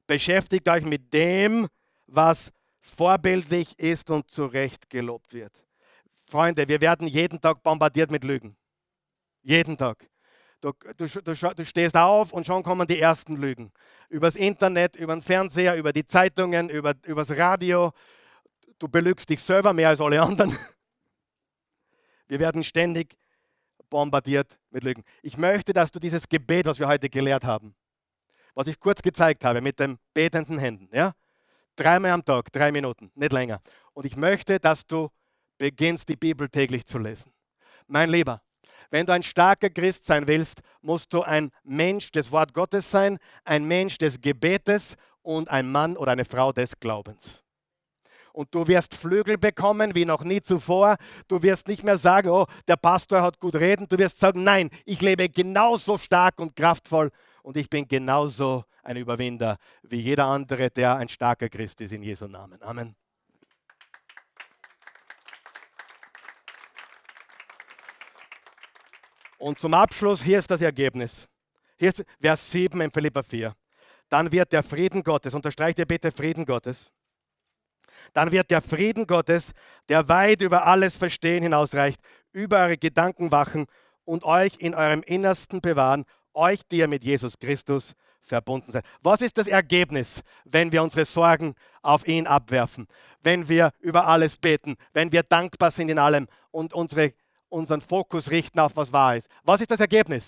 [0.08, 1.68] Beschäftigt euch mit dem,
[2.08, 5.54] was vorbildlich ist und zu Recht gelobt wird.
[6.26, 8.56] Freunde, wir werden jeden Tag bombardiert mit Lügen.
[9.42, 10.10] Jeden Tag.
[10.62, 13.72] Du, du, du, du, stehst auf und schon kommen die ersten Lügen.
[14.10, 17.92] Übers Internet, über den Fernseher, über die Zeitungen, über, übers Radio.
[18.80, 20.58] Du belügst dich selber mehr als alle anderen.
[22.28, 23.18] Wir werden ständig
[23.90, 25.04] bombardiert mit Lügen.
[25.22, 27.76] Ich möchte, dass du dieses Gebet, was wir heute gelehrt haben,
[28.56, 30.90] was ich kurz gezeigt habe mit den betenden Händen.
[30.96, 31.14] Ja?
[31.76, 33.62] Dreimal am Tag, drei Minuten, nicht länger.
[33.94, 35.10] Und ich möchte, dass du
[35.58, 37.32] beginnst, die Bibel täglich zu lesen.
[37.88, 38.42] Mein Lieber,
[38.90, 43.18] wenn du ein starker Christ sein willst, musst du ein Mensch des Wort Gottes sein,
[43.44, 47.42] ein Mensch des Gebetes und ein Mann oder eine Frau des Glaubens.
[48.34, 50.98] Und du wirst Flügel bekommen wie noch nie zuvor.
[51.28, 53.88] Du wirst nicht mehr sagen, oh, der Pastor hat gut reden.
[53.88, 57.12] Du wirst sagen, nein, ich lebe genauso stark und kraftvoll
[57.44, 62.02] und ich bin genauso ein Überwinder wie jeder andere, der ein starker Christ ist in
[62.02, 62.62] Jesu Namen.
[62.64, 62.96] Amen.
[69.38, 71.28] Und zum Abschluss, hier ist das Ergebnis.
[71.78, 73.54] Hier ist Vers 7 in Philippa 4.
[74.08, 76.92] Dann wird der Frieden Gottes, unterstreicht ihr bitte Frieden Gottes,
[78.14, 79.52] dann wird der Frieden Gottes,
[79.90, 82.00] der weit über alles Verstehen hinausreicht,
[82.32, 83.66] über eure Gedanken wachen
[84.06, 88.86] und euch in eurem Innersten bewahren, euch, die ihr mit Jesus Christus verbunden seid.
[89.02, 92.88] Was ist das Ergebnis, wenn wir unsere Sorgen auf ihn abwerfen,
[93.22, 97.14] wenn wir über alles beten, wenn wir dankbar sind in allem und unsere,
[97.50, 99.28] unseren Fokus richten auf was wahr ist?
[99.44, 100.28] Was ist das Ergebnis?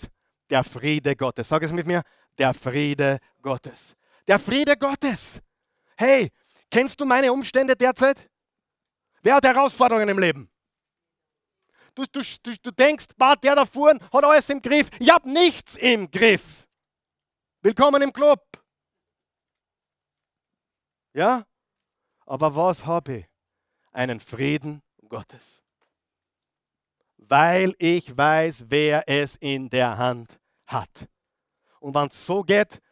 [0.50, 1.48] Der Friede Gottes.
[1.48, 2.02] Sag es mit mir.
[2.38, 3.96] Der Friede Gottes.
[4.28, 5.40] Der Friede Gottes.
[5.96, 6.30] Hey,
[6.70, 8.28] kennst du meine Umstände derzeit?
[9.22, 10.50] Wer hat Herausforderungen im Leben?
[11.96, 12.22] Du, du,
[12.62, 13.06] du, denkst,
[13.42, 14.90] der da vorne hat alles im Griff.
[14.98, 16.68] Ich habe nichts im Griff.
[17.62, 18.42] Willkommen im Club.
[21.14, 21.46] Ja?
[22.26, 23.26] Aber was habe ich?
[23.92, 25.62] Einen Frieden Gottes.
[27.16, 31.08] Weil ich weiß, wer es in der Hand hat.
[31.80, 32.82] Und wenn es so geht,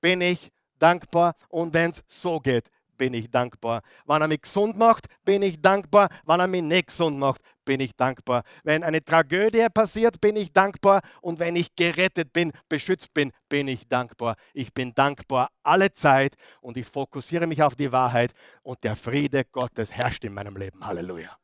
[0.00, 1.34] bin ich dankbar.
[1.48, 2.70] Und wenn es so geht,
[3.02, 3.82] bin ich dankbar.
[4.06, 6.08] Wenn er mich gesund macht, bin ich dankbar.
[6.24, 8.44] Wenn er mich nicht gesund macht, bin ich dankbar.
[8.62, 11.00] Wenn eine Tragödie passiert, bin ich dankbar.
[11.20, 14.36] Und wenn ich gerettet bin, beschützt bin, bin ich dankbar.
[14.54, 19.46] Ich bin dankbar alle Zeit und ich fokussiere mich auf die Wahrheit und der Friede
[19.50, 20.86] Gottes herrscht in meinem Leben.
[20.86, 21.36] Halleluja.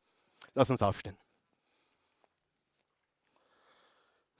[0.54, 1.16] Lass uns aufstehen.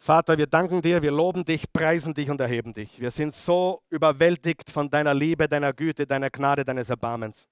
[0.01, 3.01] Vater, wir danken dir, wir loben dich, preisen dich und erheben dich.
[3.01, 7.49] Wir sind so überwältigt von deiner Liebe, deiner Güte, deiner Gnade, deines Erbarmens.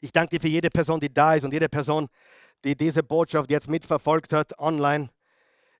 [0.00, 2.08] Ich danke dir für jede Person, die da ist und jede Person,
[2.64, 5.10] die diese Botschaft jetzt mitverfolgt hat, online.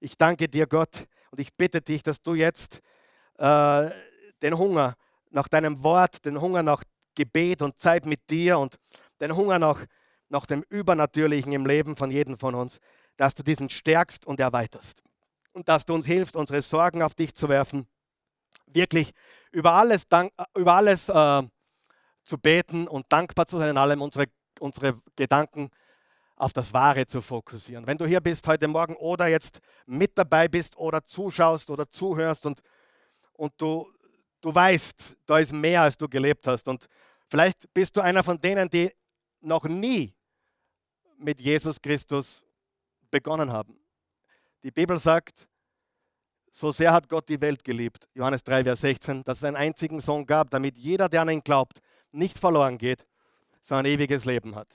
[0.01, 2.81] Ich danke dir, Gott, und ich bitte dich, dass du jetzt
[3.39, 3.89] äh,
[4.43, 4.95] den Hunger
[5.31, 6.83] nach deinem Wort, den Hunger nach
[7.15, 8.77] Gebet und Zeit mit dir und
[9.21, 9.81] den Hunger nach,
[10.29, 12.79] nach dem Übernatürlichen im Leben von jedem von uns,
[13.17, 15.03] dass du diesen stärkst und erweiterst
[15.53, 17.87] und dass du uns hilfst, unsere Sorgen auf dich zu werfen,
[18.67, 19.13] wirklich
[19.51, 21.43] über alles, dank, über alles äh,
[22.25, 24.27] zu beten und dankbar zu sein in allem, unsere,
[24.61, 25.71] unsere Gedanken
[26.37, 27.87] auf das Wahre zu fokussieren.
[27.87, 32.47] Wenn du hier bist heute Morgen oder jetzt mit dabei bist oder zuschaust oder zuhörst
[32.47, 32.63] und,
[33.35, 33.89] und du,
[34.41, 36.89] du weißt, da ist mehr, als du gelebt hast und
[37.29, 38.91] vielleicht bist du einer von denen, die
[39.41, 40.15] noch nie
[41.19, 42.45] mit Jesus Christus
[43.11, 43.82] begonnen haben.
[44.63, 45.49] Die Bibel sagt,
[46.51, 50.01] so sehr hat Gott die Welt geliebt, Johannes 3, Vers 16, dass es einen einzigen
[50.01, 51.81] Sohn gab, damit jeder, der an ihn glaubt,
[52.13, 53.07] nicht verloren geht,
[53.63, 54.69] sondern ein ewiges Leben hat.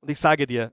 [0.00, 0.72] Und ich sage dir,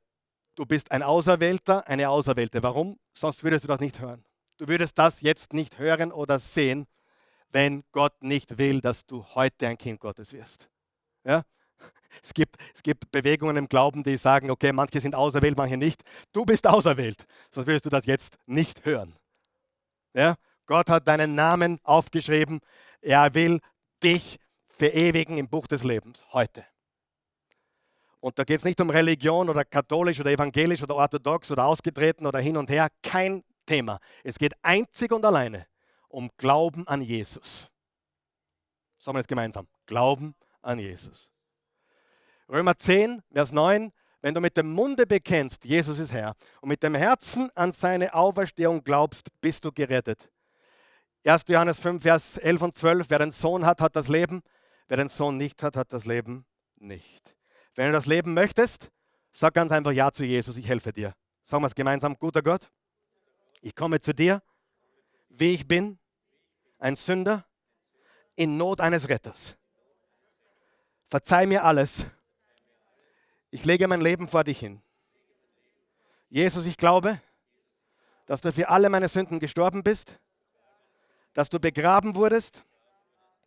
[0.56, 2.64] du bist ein Auserwählter, eine Auserwählte.
[2.64, 2.98] Warum?
[3.14, 4.24] Sonst würdest du das nicht hören.
[4.58, 6.88] Du würdest das jetzt nicht hören oder sehen,
[7.50, 10.70] wenn Gott nicht will, dass du heute ein Kind Gottes wirst.
[11.26, 11.44] Ja?
[12.24, 16.02] Es gibt, es gibt Bewegungen im Glauben, die sagen, okay, manche sind auserwählt, manche nicht.
[16.32, 19.16] Du bist auserwählt, sonst wirst du das jetzt nicht hören.
[20.14, 20.36] Ja?
[20.66, 22.60] Gott hat deinen Namen aufgeschrieben.
[23.02, 23.60] Er will
[24.04, 24.40] dich
[24.70, 26.66] verewigen im Buch des Lebens heute.
[28.20, 32.26] Und da geht es nicht um Religion oder katholisch oder evangelisch oder orthodox oder ausgetreten
[32.26, 32.88] oder hin und her.
[33.04, 34.00] Kein Thema.
[34.24, 35.68] Es geht einzig und alleine
[36.08, 37.70] um Glauben an Jesus.
[38.98, 39.68] Sagen wir es gemeinsam.
[39.86, 41.30] Glauben an Jesus.
[42.48, 43.92] Römer 10, Vers 9,
[44.22, 48.14] wenn du mit dem Munde bekennst, Jesus ist Herr, und mit dem Herzen an seine
[48.14, 50.30] Auferstehung glaubst, bist du gerettet.
[51.26, 51.44] 1.
[51.48, 54.44] Johannes 5, Vers 11 und 12, wer den Sohn hat, hat das Leben,
[54.88, 57.36] wer den Sohn nicht hat, hat das Leben nicht.
[57.74, 58.92] Wenn du das Leben möchtest,
[59.32, 61.16] sag ganz einfach Ja zu Jesus, ich helfe dir.
[61.44, 62.72] Sagen wir es gemeinsam, guter Gott,
[63.62, 64.42] ich komme zu dir,
[65.30, 65.98] wie ich bin,
[66.78, 67.46] ein Sünder,
[68.36, 69.56] in Not eines Retters.
[71.10, 72.06] Verzeih mir alles
[73.56, 74.82] ich lege mein Leben vor dich hin.
[76.30, 77.22] Jesus, ich glaube,
[78.26, 80.20] dass du für alle meine Sünden gestorben bist,
[81.34, 82.66] dass du begraben wurdest,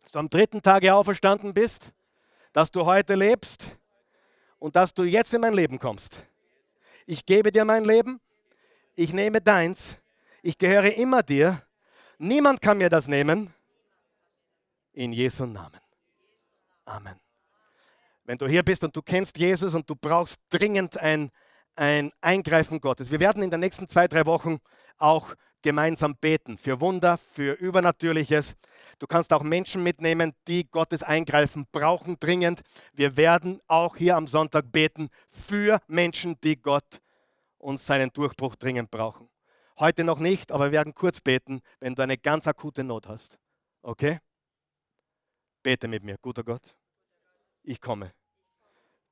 [0.01, 1.91] dass du am dritten Tage auferstanden bist,
[2.53, 3.67] dass du heute lebst
[4.57, 6.25] und dass du jetzt in mein Leben kommst.
[7.05, 8.19] Ich gebe dir mein Leben,
[8.95, 9.99] ich nehme deins,
[10.41, 11.61] ich gehöre immer dir,
[12.17, 13.53] niemand kann mir das nehmen.
[14.91, 15.79] In Jesu Namen.
[16.85, 17.28] Amen.
[18.29, 21.31] Wenn du hier bist und du kennst Jesus und du brauchst dringend ein,
[21.75, 23.09] ein Eingreifen Gottes.
[23.09, 24.59] Wir werden in den nächsten zwei, drei Wochen
[24.99, 28.55] auch gemeinsam beten für Wunder, für Übernatürliches.
[28.99, 32.61] Du kannst auch Menschen mitnehmen, die Gottes Eingreifen brauchen dringend.
[32.93, 37.01] Wir werden auch hier am Sonntag beten für Menschen, die Gott
[37.57, 39.27] und seinen Durchbruch dringend brauchen.
[39.79, 43.39] Heute noch nicht, aber wir werden kurz beten, wenn du eine ganz akute Not hast.
[43.81, 44.19] Okay?
[45.63, 46.75] Bete mit mir, guter Gott.
[47.63, 48.13] Ich komme.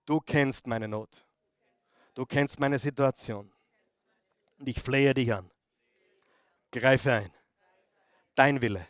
[0.07, 1.25] Du kennst meine Not.
[2.13, 3.51] Du kennst meine Situation.
[4.57, 5.51] Und ich flehe dich an.
[6.71, 7.33] greife ein.
[8.33, 8.87] Dein Wille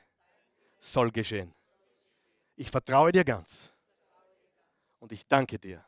[0.80, 1.56] soll geschehen.
[2.56, 3.74] Ich vertraue dir ganz.
[5.00, 5.84] Und ich danke dir,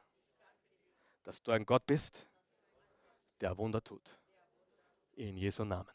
[1.24, 2.28] dass du ein Gott bist,
[3.40, 4.18] der Wunder tut.
[5.14, 5.92] In Jesu Namen.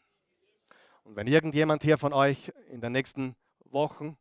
[1.03, 4.17] Und wenn irgendjemand hier von euch in den nächsten Wochen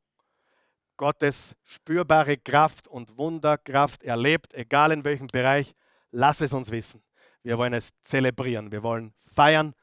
[0.98, 5.74] Gottes spürbare Kraft und Wunderkraft erlebt, egal in welchem Bereich,
[6.12, 7.04] lass es uns wissen.
[7.42, 9.74] Wir wollen es zelebrieren, wir wollen feiern,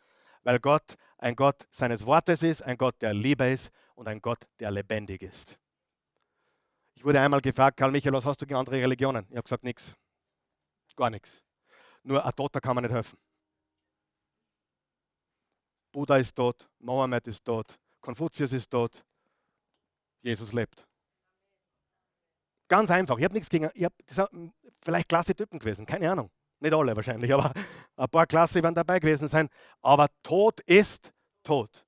[0.42, 4.46] weil Gott ein Gott seines Wortes ist, ein Gott, der Liebe ist und ein Gott,
[4.58, 5.58] der lebendig ist.
[6.94, 9.26] Ich wurde einmal gefragt, Karl Michael, was hast du gegen andere Religionen?
[9.28, 9.94] Ich habe gesagt, nichts.
[10.96, 11.42] Gar nichts.
[12.02, 13.18] Nur ein Toter kann man nicht helfen.
[15.92, 19.04] Buddha ist tot, Mohammed ist tot, Konfuzius ist tot,
[20.22, 20.86] Jesus lebt.
[22.70, 23.18] Ganz einfach.
[23.18, 23.68] Ich habe nichts gegen.
[23.74, 26.30] Ich hab, das sind vielleicht klasse Typen gewesen, keine Ahnung.
[26.60, 27.52] Nicht alle wahrscheinlich, aber
[27.96, 29.48] ein paar klasse werden dabei gewesen sein.
[29.82, 31.12] Aber Tod ist
[31.42, 31.84] tot.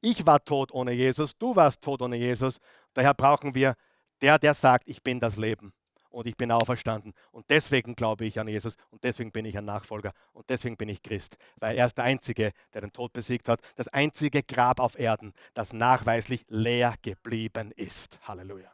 [0.00, 2.58] Ich war tot ohne Jesus, du warst tot ohne Jesus.
[2.92, 3.74] Daher brauchen wir
[4.20, 5.72] der, der sagt, ich bin das Leben
[6.10, 7.12] und ich bin auferstanden.
[7.32, 10.90] Und deswegen glaube ich an Jesus und deswegen bin ich ein Nachfolger und deswegen bin
[10.90, 14.78] ich Christ, weil er ist der Einzige, der den Tod besiegt hat, das einzige Grab
[14.78, 18.20] auf Erden, das nachweislich leer geblieben ist.
[18.28, 18.70] Halleluja.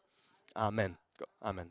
[0.53, 0.99] Amen.
[1.43, 1.71] Amen.